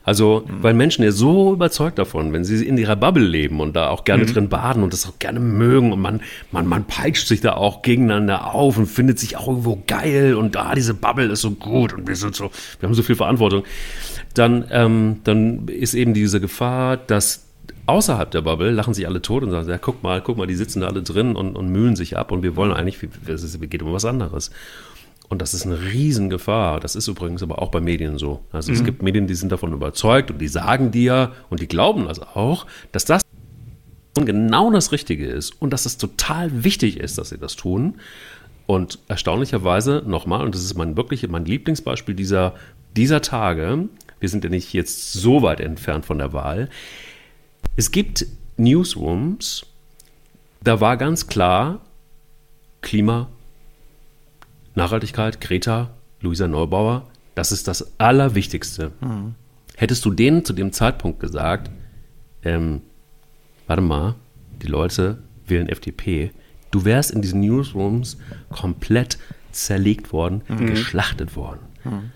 Also, 0.10 0.44
weil 0.48 0.74
Menschen 0.74 1.04
ja 1.04 1.12
so 1.12 1.54
überzeugt 1.54 2.00
davon, 2.00 2.34
wenn 2.34 2.44
sie 2.44 2.66
in 2.66 2.80
ihrer 2.80 2.96
Bubble 2.96 3.24
leben 3.24 3.60
und 3.60 3.76
da 3.76 3.90
auch 3.90 4.06
gerne 4.06 4.24
mhm. 4.24 4.34
drin 4.34 4.50
baden 4.50 4.82
und 4.82 4.92
das 4.92 5.06
auch 5.06 5.20
gerne 5.20 5.40
mögen 5.40 5.94
und 5.94 6.00
man, 6.02 6.22
man, 6.52 6.66
man 6.66 6.86
peitscht 6.86 7.28
sich 7.28 7.42
da 7.42 7.54
auch 7.54 7.84
gegeneinander 7.84 8.56
auf 8.56 8.80
und 8.80 8.88
findet 8.88 9.20
sich 9.20 9.38
auch 9.38 9.48
irgendwo 9.48 9.84
geil 9.86 10.34
und 10.34 10.56
da, 10.56 10.70
ah, 10.70 10.74
diese 10.74 10.96
Bubble 10.96 11.28
ist 11.28 11.42
so 11.42 11.52
gut 11.52 11.94
und 11.94 12.08
wir 12.08 12.16
sind 12.16 12.36
so, 12.36 12.50
wir 12.80 12.90
haben 12.90 12.96
so 12.96 13.04
viel 13.04 13.14
Verantwortung, 13.14 13.66
dann, 14.34 14.66
ähm, 14.72 15.18
dann 15.26 15.68
ist 15.68 15.94
eben 15.94 16.16
diese 16.16 16.42
Gefahr, 16.42 16.98
dass 16.98 17.46
außerhalb 17.86 18.32
der 18.32 18.42
Bubble 18.42 18.72
lachen 18.72 18.96
sich 18.96 19.06
alle 19.06 19.22
tot 19.22 19.44
und 19.44 19.52
sagen, 19.52 19.70
ja, 19.70 19.78
guck 19.78 20.02
mal, 20.02 20.24
guck 20.24 20.38
mal, 20.38 20.48
die 20.48 20.56
sitzen 20.56 20.82
da 20.82 20.88
alle 20.88 21.04
drin 21.04 21.36
und, 21.36 21.56
und 21.56 21.70
mühlen 21.70 21.96
sich 21.96 22.18
ab 22.18 22.32
und 22.32 22.42
wir 22.42 22.56
wollen 22.56 22.72
eigentlich, 22.72 22.98
es 23.28 23.60
geht 23.62 23.84
um 23.84 23.94
was 23.94 24.06
anderes. 24.06 24.50
Und 25.30 25.44
das 25.44 25.54
ist 25.54 25.66
eine 25.66 25.80
Riesengefahr. 25.80 26.80
Das 26.80 26.96
ist 26.96 27.08
übrigens 27.08 27.44
aber 27.44 27.62
auch 27.62 27.70
bei 27.70 27.80
Medien 27.80 28.18
so. 28.18 28.42
Also 28.52 28.72
mhm. 28.72 28.78
es 28.78 28.84
gibt 28.84 29.04
Medien, 29.04 29.28
die 29.28 29.36
sind 29.36 29.52
davon 29.52 29.72
überzeugt 29.74 30.32
und 30.32 30.40
die 30.40 30.48
sagen 30.48 30.92
dir 30.92 31.32
und 31.50 31.62
die 31.62 31.68
glauben 31.68 32.08
das 32.08 32.20
auch, 32.20 32.66
dass 32.92 33.06
das 33.06 33.22
genau 34.16 34.72
das 34.72 34.92
Richtige 34.92 35.28
ist 35.28 35.62
und 35.62 35.72
dass 35.72 35.86
es 35.86 35.98
total 35.98 36.64
wichtig 36.64 36.98
ist, 36.98 37.18
dass 37.18 37.30
sie 37.30 37.38
das 37.38 37.56
tun. 37.56 37.96
Und 38.66 39.00
erstaunlicherweise 39.08 40.04
nochmal, 40.06 40.44
und 40.44 40.54
das 40.54 40.64
ist 40.64 40.76
mein 40.76 40.98
wirklich 40.98 41.28
mein 41.28 41.46
Lieblingsbeispiel 41.46 42.16
dieser, 42.16 42.56
dieser 42.96 43.22
Tage, 43.22 43.88
wir 44.20 44.30
sind 44.30 44.44
ja 44.44 44.50
nicht 44.50 44.74
jetzt 44.74 45.14
so 45.14 45.42
weit 45.42 45.60
entfernt 45.60 46.06
von 46.06 46.18
der 46.18 46.34
Wahl. 46.34 46.70
Es 47.78 47.92
gibt 47.92 48.26
Newsrooms, 48.58 49.66
da 50.62 50.82
war 50.82 50.98
ganz 50.98 51.28
klar 51.28 51.82
Klima, 52.82 53.30
Nachhaltigkeit, 54.76 55.42
Greta, 55.42 55.92
Luisa 56.22 56.48
Neubauer, 56.48 57.08
das 57.36 57.52
ist 57.52 57.68
das 57.68 58.00
Allerwichtigste. 58.00 58.92
Mhm. 59.02 59.36
Hättest 59.78 60.04
du 60.06 60.12
denen 60.12 60.44
zu 60.44 60.54
dem 60.54 60.74
Zeitpunkt 60.74 61.20
gesagt, 61.20 61.70
ähm, 62.44 62.82
warte 63.68 63.82
mal, 63.82 64.16
die 64.62 64.68
Leute 64.68 65.20
wählen 65.48 65.70
FDP, 65.70 66.32
du 66.72 66.86
wärst 66.86 67.12
in 67.12 67.22
diesen 67.22 67.40
Newsrooms 67.42 68.18
komplett 68.50 69.18
zerlegt 69.52 70.12
worden, 70.12 70.42
mhm. 70.48 70.68
geschlachtet 70.68 71.36
worden. 71.36 71.60
Mhm. 71.84 72.12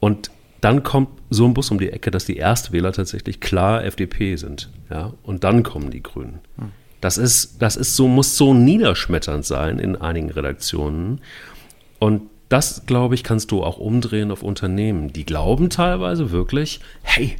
Und 0.00 0.30
dann 0.60 0.82
kommt 0.82 1.10
so 1.30 1.44
ein 1.44 1.54
Bus 1.54 1.70
um 1.70 1.78
die 1.78 1.90
Ecke, 1.90 2.10
dass 2.10 2.24
die 2.24 2.36
Erstwähler 2.36 2.92
tatsächlich 2.92 3.40
klar 3.40 3.84
FDP 3.84 4.36
sind. 4.36 4.70
Ja? 4.90 5.12
Und 5.22 5.44
dann 5.44 5.62
kommen 5.62 5.90
die 5.90 6.02
Grünen. 6.02 6.40
Mhm. 6.56 6.72
Das 7.00 7.18
ist, 7.18 7.62
das 7.62 7.76
ist 7.76 7.94
so, 7.94 8.08
muss 8.08 8.36
so 8.36 8.54
niederschmetternd 8.54 9.44
sein 9.44 9.78
in 9.78 9.96
einigen 9.96 10.30
Redaktionen. 10.30 11.20
Und 11.98 12.22
das, 12.48 12.86
glaube 12.86 13.14
ich, 13.14 13.24
kannst 13.24 13.50
du 13.50 13.62
auch 13.62 13.78
umdrehen 13.78 14.30
auf 14.30 14.42
Unternehmen. 14.42 15.12
Die 15.12 15.24
glauben 15.24 15.70
teilweise 15.70 16.30
wirklich, 16.30 16.80
hey, 17.02 17.36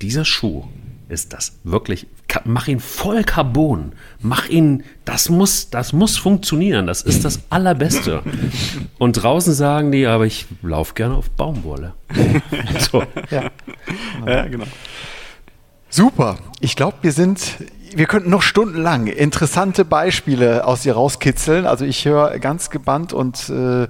dieser 0.00 0.24
Schuh 0.24 0.64
ist 1.08 1.32
das 1.32 1.58
wirklich, 1.62 2.06
mach 2.44 2.66
ihn 2.66 2.80
voll 2.80 3.22
Carbon, 3.22 3.92
mach 4.20 4.48
ihn, 4.48 4.82
das 5.04 5.28
muss, 5.28 5.68
das 5.68 5.92
muss 5.92 6.16
funktionieren, 6.16 6.86
das 6.86 7.02
ist 7.02 7.24
das 7.24 7.42
Allerbeste. 7.50 8.22
Und 8.98 9.22
draußen 9.22 9.52
sagen 9.52 9.92
die, 9.92 10.06
aber 10.06 10.26
ich 10.26 10.46
laufe 10.62 10.94
gerne 10.94 11.14
auf 11.14 11.28
Baumwolle. 11.30 11.92
so. 12.90 13.04
ja. 13.30 13.50
ja, 14.26 14.48
genau. 14.48 14.64
Super. 15.94 16.38
Ich 16.60 16.74
glaube, 16.74 16.96
wir 17.02 17.12
sind 17.12 17.58
wir 17.94 18.06
könnten 18.06 18.30
noch 18.30 18.40
stundenlang 18.40 19.08
interessante 19.08 19.84
Beispiele 19.84 20.66
aus 20.66 20.80
dir 20.80 20.94
rauskitzeln. 20.94 21.66
Also 21.66 21.84
ich 21.84 22.06
höre 22.06 22.38
ganz 22.38 22.70
gebannt 22.70 23.12
und 23.12 23.50
äh, 23.50 23.86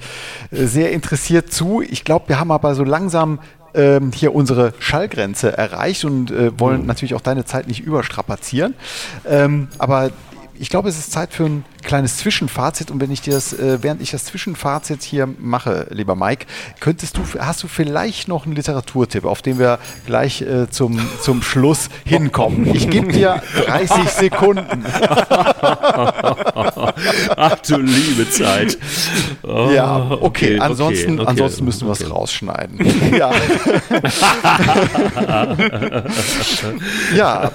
sehr 0.50 0.90
interessiert 0.90 1.52
zu. 1.52 1.80
Ich 1.80 2.04
glaube, 2.04 2.28
wir 2.28 2.40
haben 2.40 2.50
aber 2.50 2.74
so 2.74 2.82
langsam 2.82 3.38
ähm, 3.74 4.10
hier 4.12 4.34
unsere 4.34 4.74
Schallgrenze 4.80 5.56
erreicht 5.56 6.04
und 6.04 6.32
äh, 6.32 6.58
wollen 6.58 6.80
mhm. 6.80 6.86
natürlich 6.88 7.14
auch 7.14 7.20
deine 7.20 7.44
Zeit 7.44 7.68
nicht 7.68 7.78
überstrapazieren. 7.78 8.74
Ähm, 9.24 9.68
aber 9.78 10.10
ich 10.58 10.70
glaube, 10.70 10.88
es 10.88 10.98
ist 10.98 11.12
Zeit 11.12 11.32
für 11.32 11.44
einen 11.44 11.64
kleines 11.82 12.18
Zwischenfazit 12.18 12.90
und 12.90 13.00
wenn 13.00 13.10
ich 13.10 13.20
dir 13.20 13.34
das, 13.34 13.52
äh, 13.52 13.82
während 13.82 14.00
ich 14.00 14.10
das 14.10 14.24
Zwischenfazit 14.24 15.02
hier 15.02 15.28
mache, 15.38 15.86
lieber 15.90 16.14
Mike, 16.16 16.46
könntest 16.80 17.16
du, 17.16 17.22
hast 17.38 17.62
du 17.62 17.68
vielleicht 17.68 18.28
noch 18.28 18.46
einen 18.46 18.54
Literaturtipp, 18.54 19.24
auf 19.24 19.42
den 19.42 19.58
wir 19.58 19.78
gleich 20.06 20.42
äh, 20.42 20.70
zum, 20.70 21.00
zum 21.20 21.42
Schluss 21.42 21.88
hinkommen? 22.04 22.74
Ich 22.74 22.88
gebe 22.88 23.12
dir 23.12 23.42
30 23.66 24.08
Sekunden. 24.08 24.84
Ach 27.36 27.56
du 27.66 27.78
liebe 27.78 28.30
Zeit. 28.30 28.78
Oh, 29.42 29.70
ja, 29.70 29.96
okay. 30.10 30.18
okay 30.22 30.58
ansonsten, 30.60 31.12
okay, 31.12 31.20
okay, 31.20 31.30
ansonsten 31.30 31.64
müssen 31.64 31.88
wir 31.88 31.92
es 31.92 32.10
rausschneiden. 32.10 32.78
ja. 33.18 33.32
ja, 37.16 37.50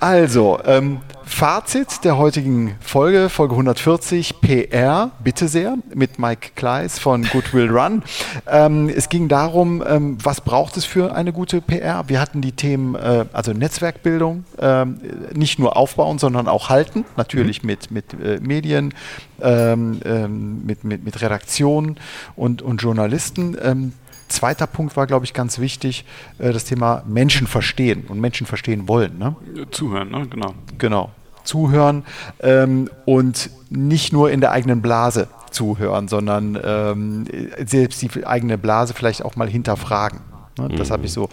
also, 0.00 0.58
ähm, 0.64 1.00
Fazit 1.28 2.04
der 2.04 2.16
heutigen 2.16 2.76
Folge, 2.80 3.28
Folge 3.28 3.54
140, 3.68 4.40
PR, 4.40 5.10
bitte 5.22 5.46
sehr, 5.46 5.76
mit 5.94 6.18
Mike 6.18 6.52
Kleiss 6.54 6.98
von 6.98 7.24
Goodwill 7.24 7.68
Run. 7.68 8.02
Ähm, 8.46 8.88
es 8.88 9.10
ging 9.10 9.28
darum, 9.28 9.84
ähm, 9.86 10.16
was 10.22 10.40
braucht 10.40 10.78
es 10.78 10.86
für 10.86 11.14
eine 11.14 11.34
gute 11.34 11.60
PR? 11.60 12.08
Wir 12.08 12.18
hatten 12.18 12.40
die 12.40 12.52
Themen, 12.52 12.94
äh, 12.94 13.26
also 13.34 13.52
Netzwerkbildung, 13.52 14.44
äh, 14.56 14.86
nicht 15.34 15.58
nur 15.58 15.76
aufbauen, 15.76 16.18
sondern 16.18 16.48
auch 16.48 16.70
halten, 16.70 17.04
natürlich 17.18 17.62
mhm. 17.62 17.66
mit, 17.66 17.90
mit 17.90 18.14
äh, 18.14 18.40
Medien, 18.40 18.94
ähm, 19.42 20.00
ähm, 20.06 20.64
mit, 20.64 20.84
mit, 20.84 21.04
mit 21.04 21.20
Redaktionen 21.20 21.98
und, 22.36 22.62
und 22.62 22.80
Journalisten. 22.80 23.54
Ähm, 23.62 23.92
zweiter 24.28 24.66
Punkt 24.66 24.96
war, 24.96 25.06
glaube 25.06 25.26
ich, 25.26 25.34
ganz 25.34 25.58
wichtig, 25.58 26.06
äh, 26.38 26.54
das 26.54 26.64
Thema 26.64 27.02
Menschen 27.06 27.46
verstehen 27.46 28.06
und 28.08 28.18
Menschen 28.18 28.46
verstehen 28.46 28.88
wollen. 28.88 29.18
Ne? 29.18 29.36
Zuhören, 29.70 30.10
ne? 30.10 30.26
genau. 30.30 30.54
Genau 30.78 31.10
zuhören 31.48 32.04
ähm, 32.40 32.88
und 33.06 33.50
nicht 33.70 34.12
nur 34.12 34.30
in 34.30 34.40
der 34.40 34.52
eigenen 34.52 34.82
Blase 34.82 35.28
zuhören, 35.50 36.08
sondern 36.08 36.58
ähm, 36.62 37.24
selbst 37.64 38.02
die 38.02 38.26
eigene 38.26 38.58
Blase 38.58 38.94
vielleicht 38.94 39.24
auch 39.24 39.34
mal 39.34 39.48
hinterfragen. 39.48 40.20
Ne? 40.58 40.68
Das 40.76 40.88
mhm. 40.88 40.92
habe 40.92 41.06
ich 41.06 41.12
so 41.12 41.28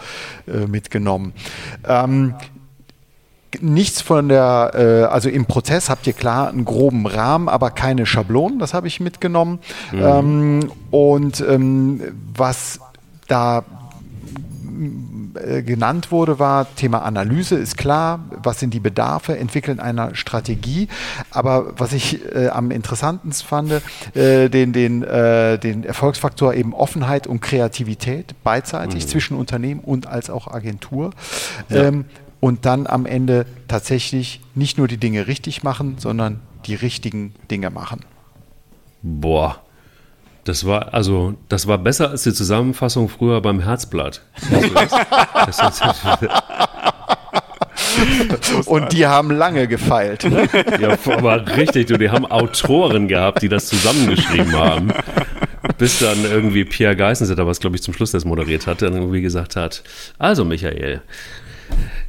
äh, 0.46 0.66
mitgenommen. 0.66 1.32
Ähm, 1.86 2.34
nichts 3.60 4.00
von 4.00 4.28
der, 4.28 4.72
äh, 4.74 5.12
also 5.12 5.28
im 5.28 5.46
Prozess 5.46 5.88
habt 5.88 6.06
ihr 6.06 6.12
klar 6.12 6.48
einen 6.48 6.64
groben 6.64 7.06
Rahmen, 7.06 7.48
aber 7.48 7.70
keine 7.70 8.06
Schablonen, 8.06 8.58
das 8.58 8.74
habe 8.74 8.86
ich 8.86 9.00
mitgenommen. 9.00 9.58
Mhm. 9.92 10.02
Ähm, 10.02 10.72
und 10.90 11.44
ähm, 11.46 12.00
was 12.34 12.80
da 13.28 13.64
äh, 15.36 15.62
genannt 15.62 16.10
wurde, 16.10 16.38
war 16.38 16.74
Thema 16.76 17.02
Analyse, 17.02 17.56
ist 17.56 17.76
klar, 17.76 18.20
was 18.42 18.60
sind 18.60 18.72
die 18.74 18.80
Bedarfe, 18.80 19.38
entwickeln 19.38 19.80
einer 19.80 20.14
Strategie. 20.14 20.88
Aber 21.30 21.74
was 21.78 21.92
ich 21.92 22.20
äh, 22.34 22.48
am 22.48 22.70
interessantesten 22.70 23.46
fand, 23.46 23.72
äh, 24.14 24.48
den, 24.48 24.72
den, 24.72 25.02
äh, 25.02 25.58
den 25.58 25.84
Erfolgsfaktor 25.84 26.54
eben 26.54 26.74
Offenheit 26.74 27.26
und 27.26 27.40
Kreativität 27.40 28.34
beidseitig 28.42 29.04
mhm. 29.04 29.08
zwischen 29.08 29.36
Unternehmen 29.36 29.80
und 29.80 30.06
als 30.06 30.30
auch 30.30 30.48
Agentur. 30.48 31.10
Ja. 31.68 31.84
Ähm, 31.84 32.04
und 32.40 32.66
dann 32.66 32.86
am 32.86 33.06
Ende 33.06 33.46
tatsächlich 33.66 34.40
nicht 34.54 34.78
nur 34.78 34.88
die 34.88 34.98
Dinge 34.98 35.26
richtig 35.26 35.62
machen, 35.62 35.96
sondern 35.98 36.40
die 36.66 36.74
richtigen 36.74 37.34
Dinge 37.50 37.70
machen. 37.70 38.00
Boah. 39.02 39.60
Das 40.46 40.64
war 40.64 40.94
also, 40.94 41.34
das 41.48 41.66
war 41.66 41.76
besser 41.76 42.10
als 42.10 42.22
die 42.22 42.32
Zusammenfassung 42.32 43.08
früher 43.08 43.40
beim 43.40 43.58
Herzblatt. 43.60 44.22
Und 48.66 48.92
die 48.92 49.06
haben 49.06 49.32
lange 49.32 49.66
gefeilt. 49.66 50.24
Ja, 50.80 50.96
aber 51.06 51.56
richtig, 51.56 51.88
du, 51.88 51.98
die 51.98 52.10
haben 52.10 52.26
Autoren 52.26 53.08
gehabt, 53.08 53.42
die 53.42 53.48
das 53.48 53.66
zusammengeschrieben 53.66 54.52
haben. 54.52 54.92
Bis 55.78 55.98
dann 55.98 56.24
irgendwie 56.24 56.64
Pierre 56.64 56.94
Geissensetter, 56.94 57.44
was 57.46 57.58
glaube 57.58 57.74
ich 57.74 57.82
zum 57.82 57.92
Schluss 57.92 58.12
das 58.12 58.24
moderiert 58.24 58.68
hat, 58.68 58.82
dann 58.82 58.94
irgendwie 58.94 59.22
gesagt 59.22 59.56
hat: 59.56 59.82
Also, 60.18 60.44
Michael, 60.44 61.02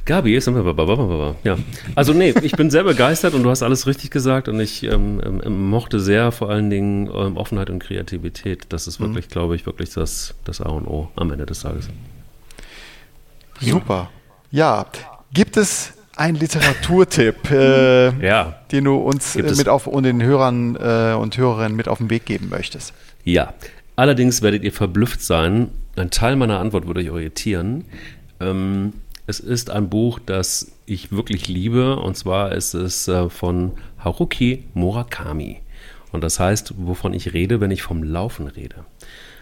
Gabi 0.08 0.34
ist 0.34 0.48
ja. 0.48 1.58
Also 1.94 2.14
nee, 2.14 2.32
ich 2.40 2.52
bin 2.52 2.70
sehr 2.70 2.82
begeistert 2.82 3.34
und 3.34 3.42
du 3.42 3.50
hast 3.50 3.62
alles 3.62 3.86
richtig 3.86 4.10
gesagt 4.10 4.48
und 4.48 4.58
ich 4.58 4.82
ähm, 4.82 5.20
ähm, 5.22 5.68
mochte 5.68 6.00
sehr 6.00 6.32
vor 6.32 6.48
allen 6.48 6.70
Dingen 6.70 7.10
ähm, 7.14 7.36
Offenheit 7.36 7.68
und 7.68 7.78
Kreativität. 7.78 8.64
Das 8.70 8.86
ist 8.86 9.00
wirklich, 9.00 9.26
mhm. 9.26 9.30
glaube 9.30 9.54
ich, 9.54 9.66
wirklich 9.66 9.90
das, 9.90 10.34
das 10.44 10.62
A 10.62 10.70
und 10.70 10.86
O 10.86 11.10
am 11.14 11.30
Ende 11.30 11.44
des 11.44 11.60
Tages. 11.60 11.90
Super. 13.60 14.08
Ja, 14.50 14.86
gibt 15.34 15.58
es 15.58 15.92
einen 16.16 16.38
Literaturtipp, 16.38 17.50
äh, 17.50 18.08
ja. 18.26 18.60
den 18.72 18.84
du 18.84 18.96
uns 18.96 19.36
äh, 19.36 19.42
mit 19.42 19.68
auf 19.68 19.86
und 19.86 20.04
den 20.04 20.22
Hörern 20.22 20.74
äh, 20.76 21.16
und 21.20 21.36
Hörerinnen 21.36 21.76
mit 21.76 21.86
auf 21.86 21.98
den 21.98 22.08
Weg 22.08 22.24
geben 22.24 22.48
möchtest? 22.48 22.94
Ja. 23.24 23.52
Allerdings 23.94 24.40
werdet 24.40 24.62
ihr 24.62 24.72
verblüfft 24.72 25.20
sein. 25.20 25.68
Ein 25.96 26.10
Teil 26.10 26.36
meiner 26.36 26.60
Antwort 26.60 26.86
würde 26.86 27.00
euch 27.00 27.06
irritieren. 27.08 27.84
Ähm, 28.40 28.94
es 29.28 29.40
ist 29.40 29.68
ein 29.68 29.90
Buch, 29.90 30.18
das 30.24 30.72
ich 30.86 31.12
wirklich 31.12 31.48
liebe, 31.48 31.96
und 31.96 32.16
zwar 32.16 32.52
ist 32.52 32.72
es 32.72 33.08
äh, 33.08 33.28
von 33.28 33.72
Haruki 33.98 34.64
Murakami. 34.72 35.58
Und 36.12 36.24
das 36.24 36.40
heißt, 36.40 36.72
wovon 36.78 37.12
ich 37.12 37.34
rede, 37.34 37.60
wenn 37.60 37.70
ich 37.70 37.82
vom 37.82 38.02
Laufen 38.02 38.46
rede. 38.46 38.86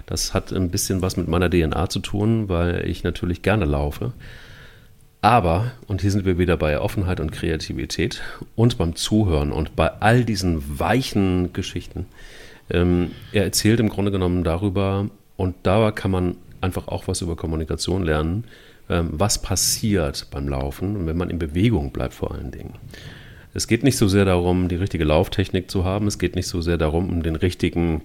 Das 0.05 0.35
hat 0.35 0.53
ein 0.53 0.71
bisschen 0.71 1.03
was 1.03 1.17
mit 1.17 1.29
meiner 1.29 1.49
DNA 1.49 1.89
zu 1.89 2.01
tun, 2.01 2.49
weil 2.49 2.85
ich 2.89 3.05
natürlich 3.05 3.43
gerne 3.43 3.65
laufe. 3.65 4.13
Aber, 5.23 5.71
und 5.87 6.01
hier 6.01 6.11
sind 6.11 6.25
wir 6.25 6.37
wieder 6.37 6.57
bei 6.57 6.81
Offenheit 6.81 7.21
und 7.21 7.31
Kreativität 7.31 8.23
und 8.57 8.79
beim 8.79 8.97
Zuhören 8.97 9.53
und 9.53 9.77
bei 9.77 9.89
all 10.01 10.25
diesen 10.25 10.81
weichen 10.81 11.53
Geschichten. 11.53 12.07
Ähm, 12.71 13.13
er 13.31 13.45
erzählt 13.45 13.79
im 13.79 13.89
Grunde 13.89 14.11
genommen 14.11 14.43
darüber, 14.43 15.09
und 15.37 15.55
da 15.63 15.93
kann 15.93 16.11
man 16.11 16.37
einfach 16.61 16.89
auch 16.89 17.07
was 17.07 17.21
über 17.21 17.37
Kommunikation 17.37 18.03
lernen, 18.03 18.45
was 18.89 19.43
passiert 19.43 20.29
beim 20.31 20.49
Laufen 20.49 20.97
und 20.97 21.07
wenn 21.07 21.17
man 21.17 21.31
in 21.31 21.39
Bewegung 21.39 21.91
bleibt 21.91 22.15
vor 22.15 22.33
allen 22.33 22.53
Dingen. 22.53 22.75
Es 23.53 23.67
geht 23.67 23.83
nicht 23.83 23.97
so 23.97 24.07
sehr 24.07 24.25
darum, 24.25 24.69
die 24.69 24.77
richtige 24.77 25.05
Lauftechnik 25.05 25.71
zu 25.71 25.85
haben, 25.85 26.07
es 26.07 26.19
geht 26.19 26.37
nicht 26.37 26.47
so 26.47 26.61
sehr 26.61 26.77
darum, 26.77 27.09
um 27.09 27.23
den 27.23 27.37
richtigen 27.37 28.03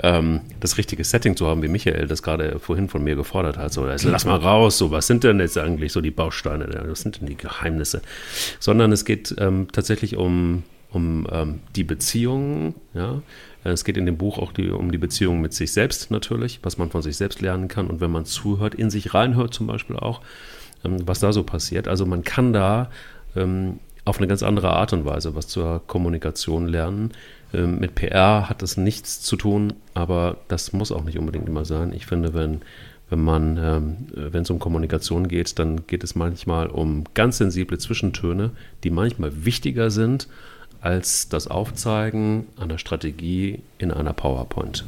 ähm, 0.00 0.40
das 0.60 0.78
richtige 0.78 1.04
Setting 1.04 1.36
zu 1.36 1.46
haben, 1.46 1.62
wie 1.62 1.68
Michael 1.68 2.06
das 2.06 2.22
gerade 2.22 2.58
vorhin 2.58 2.88
von 2.88 3.04
mir 3.04 3.14
gefordert 3.14 3.58
hat. 3.58 3.72
So, 3.72 3.84
also 3.84 4.10
lass 4.10 4.24
mal 4.24 4.36
raus, 4.36 4.78
so, 4.78 4.90
was 4.90 5.06
sind 5.06 5.24
denn 5.24 5.38
jetzt 5.40 5.56
eigentlich 5.58 5.92
so 5.92 6.00
die 6.00 6.10
Bausteine, 6.10 6.84
was 6.88 7.00
sind 7.00 7.20
denn 7.20 7.28
die 7.28 7.36
Geheimnisse? 7.36 8.02
Sondern 8.58 8.92
es 8.92 9.04
geht 9.04 9.34
ähm, 9.38 9.68
tatsächlich 9.70 10.16
um, 10.16 10.64
um 10.90 11.26
ähm, 11.30 11.60
die 11.76 11.84
Beziehungen, 11.84 12.74
ja, 12.92 13.22
es 13.72 13.84
geht 13.84 13.96
in 13.96 14.06
dem 14.06 14.18
Buch 14.18 14.38
auch 14.38 14.52
die, 14.52 14.70
um 14.70 14.92
die 14.92 14.98
Beziehung 14.98 15.40
mit 15.40 15.54
sich 15.54 15.72
selbst 15.72 16.10
natürlich, 16.10 16.60
was 16.62 16.76
man 16.78 16.90
von 16.90 17.02
sich 17.02 17.16
selbst 17.16 17.40
lernen 17.40 17.68
kann 17.68 17.86
und 17.86 18.00
wenn 18.00 18.10
man 18.10 18.26
zuhört, 18.26 18.74
in 18.74 18.90
sich 18.90 19.14
reinhört 19.14 19.54
zum 19.54 19.66
Beispiel 19.66 19.96
auch, 19.96 20.20
ähm, 20.84 20.98
was 21.06 21.20
da 21.20 21.32
so 21.32 21.42
passiert. 21.42 21.88
Also 21.88 22.04
man 22.04 22.22
kann 22.22 22.52
da 22.52 22.90
ähm, 23.34 23.78
auf 24.04 24.18
eine 24.18 24.26
ganz 24.26 24.42
andere 24.42 24.70
Art 24.70 24.92
und 24.92 25.06
Weise 25.06 25.34
was 25.34 25.48
zur 25.48 25.82
Kommunikation 25.86 26.68
lernen. 26.68 27.12
Ähm, 27.54 27.78
mit 27.78 27.94
PR 27.94 28.50
hat 28.50 28.60
das 28.60 28.76
nichts 28.76 29.22
zu 29.22 29.36
tun, 29.36 29.72
aber 29.94 30.36
das 30.48 30.74
muss 30.74 30.92
auch 30.92 31.04
nicht 31.04 31.18
unbedingt 31.18 31.48
immer 31.48 31.64
sein. 31.64 31.94
Ich 31.94 32.04
finde, 32.04 32.34
wenn, 32.34 32.60
wenn 33.08 33.22
man, 33.22 33.56
wenn 34.14 34.42
es 34.42 34.50
um 34.50 34.58
Kommunikation 34.58 35.28
geht, 35.28 35.58
dann 35.58 35.86
geht 35.86 36.02
es 36.02 36.14
manchmal 36.14 36.68
um 36.68 37.04
ganz 37.14 37.38
sensible 37.38 37.78
Zwischentöne, 37.78 38.50
die 38.82 38.90
manchmal 38.90 39.44
wichtiger 39.44 39.90
sind 39.90 40.26
als 40.84 41.30
das 41.30 41.48
Aufzeigen 41.48 42.46
einer 42.60 42.76
Strategie 42.78 43.62
in 43.78 43.90
einer 43.90 44.12
PowerPoint. 44.12 44.84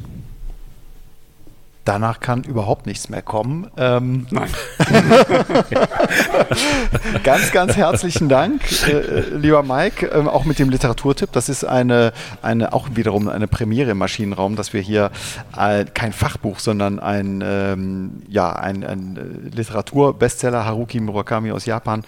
Danach 1.87 2.19
kann 2.19 2.43
überhaupt 2.43 2.85
nichts 2.85 3.07
mehr 3.07 3.21
kommen. 3.21 3.71
Ähm, 3.77 4.27
Nein. 4.29 4.49
ganz, 7.23 7.53
ganz 7.53 7.77
herzlichen 7.77 8.27
Dank, 8.27 8.61
äh, 8.89 9.21
lieber 9.33 9.63
Mike, 9.63 10.07
äh, 10.07 10.27
auch 10.27 10.43
mit 10.43 10.59
dem 10.59 10.69
Literaturtipp. 10.69 11.31
Das 11.31 11.47
ist 11.47 11.63
eine, 11.63 12.11
eine 12.41 12.73
auch 12.73 12.89
wiederum 12.95 13.29
eine 13.29 13.47
Premiere 13.47 13.91
im 13.91 13.99
Maschinenraum, 13.99 14.57
dass 14.57 14.73
wir 14.73 14.81
hier 14.81 15.11
äh, 15.57 15.85
kein 15.85 16.11
Fachbuch, 16.11 16.59
sondern 16.59 16.99
ein, 16.99 17.41
ähm, 17.41 18.21
ja, 18.27 18.51
ein, 18.51 18.83
ein 18.83 19.49
Literaturbestseller 19.55 20.65
Haruki 20.65 20.99
Murakami 20.99 21.53
aus 21.53 21.65
Japan 21.65 22.03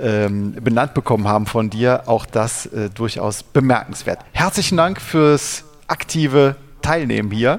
ähm, 0.00 0.52
benannt 0.52 0.94
bekommen 0.94 1.26
haben 1.26 1.46
von 1.46 1.70
dir. 1.70 2.04
Auch 2.06 2.26
das 2.26 2.66
äh, 2.66 2.88
durchaus 2.88 3.42
bemerkenswert. 3.42 4.20
Herzlichen 4.30 4.76
Dank 4.76 5.00
fürs 5.00 5.64
aktive 5.88 6.54
Teilnehmen 6.82 7.32
hier. 7.32 7.58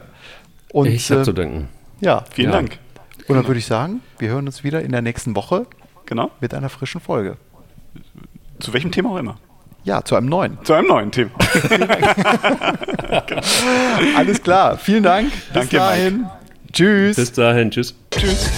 Und, 0.75 0.87
ich 0.87 1.09
habe 1.09 1.21
äh, 1.21 1.23
zu 1.23 1.31
danken. 1.31 1.69
Ja, 2.01 2.25
vielen 2.31 2.49
ja. 2.49 2.57
Dank. 2.57 2.79
Und 3.29 3.37
dann 3.37 3.47
würde 3.47 3.59
ich 3.59 3.65
sagen, 3.65 4.01
wir 4.19 4.27
hören 4.27 4.45
uns 4.45 4.65
wieder 4.65 4.81
in 4.81 4.91
der 4.91 5.01
nächsten 5.01 5.33
Woche. 5.33 5.67
Genau. 6.05 6.31
Mit 6.41 6.53
einer 6.53 6.67
frischen 6.67 6.99
Folge. 6.99 7.37
Zu 8.59 8.73
welchem 8.73 8.91
Thema 8.91 9.11
auch 9.11 9.17
immer. 9.17 9.37
Ja, 9.85 10.03
zu 10.03 10.17
einem 10.17 10.27
neuen. 10.27 10.57
Zu 10.65 10.73
einem 10.73 10.87
neuen 10.87 11.11
Thema. 11.11 11.31
Alles 14.17 14.43
klar. 14.43 14.77
Vielen 14.77 15.03
Dank. 15.03 15.31
Bis 15.31 15.53
Danke, 15.53 15.77
dahin. 15.77 16.17
Mike. 16.17 16.31
Tschüss. 16.73 17.15
Bis 17.15 17.31
dahin. 17.31 17.71
Tschüss. 17.71 17.95
Tschüss. 18.11 18.51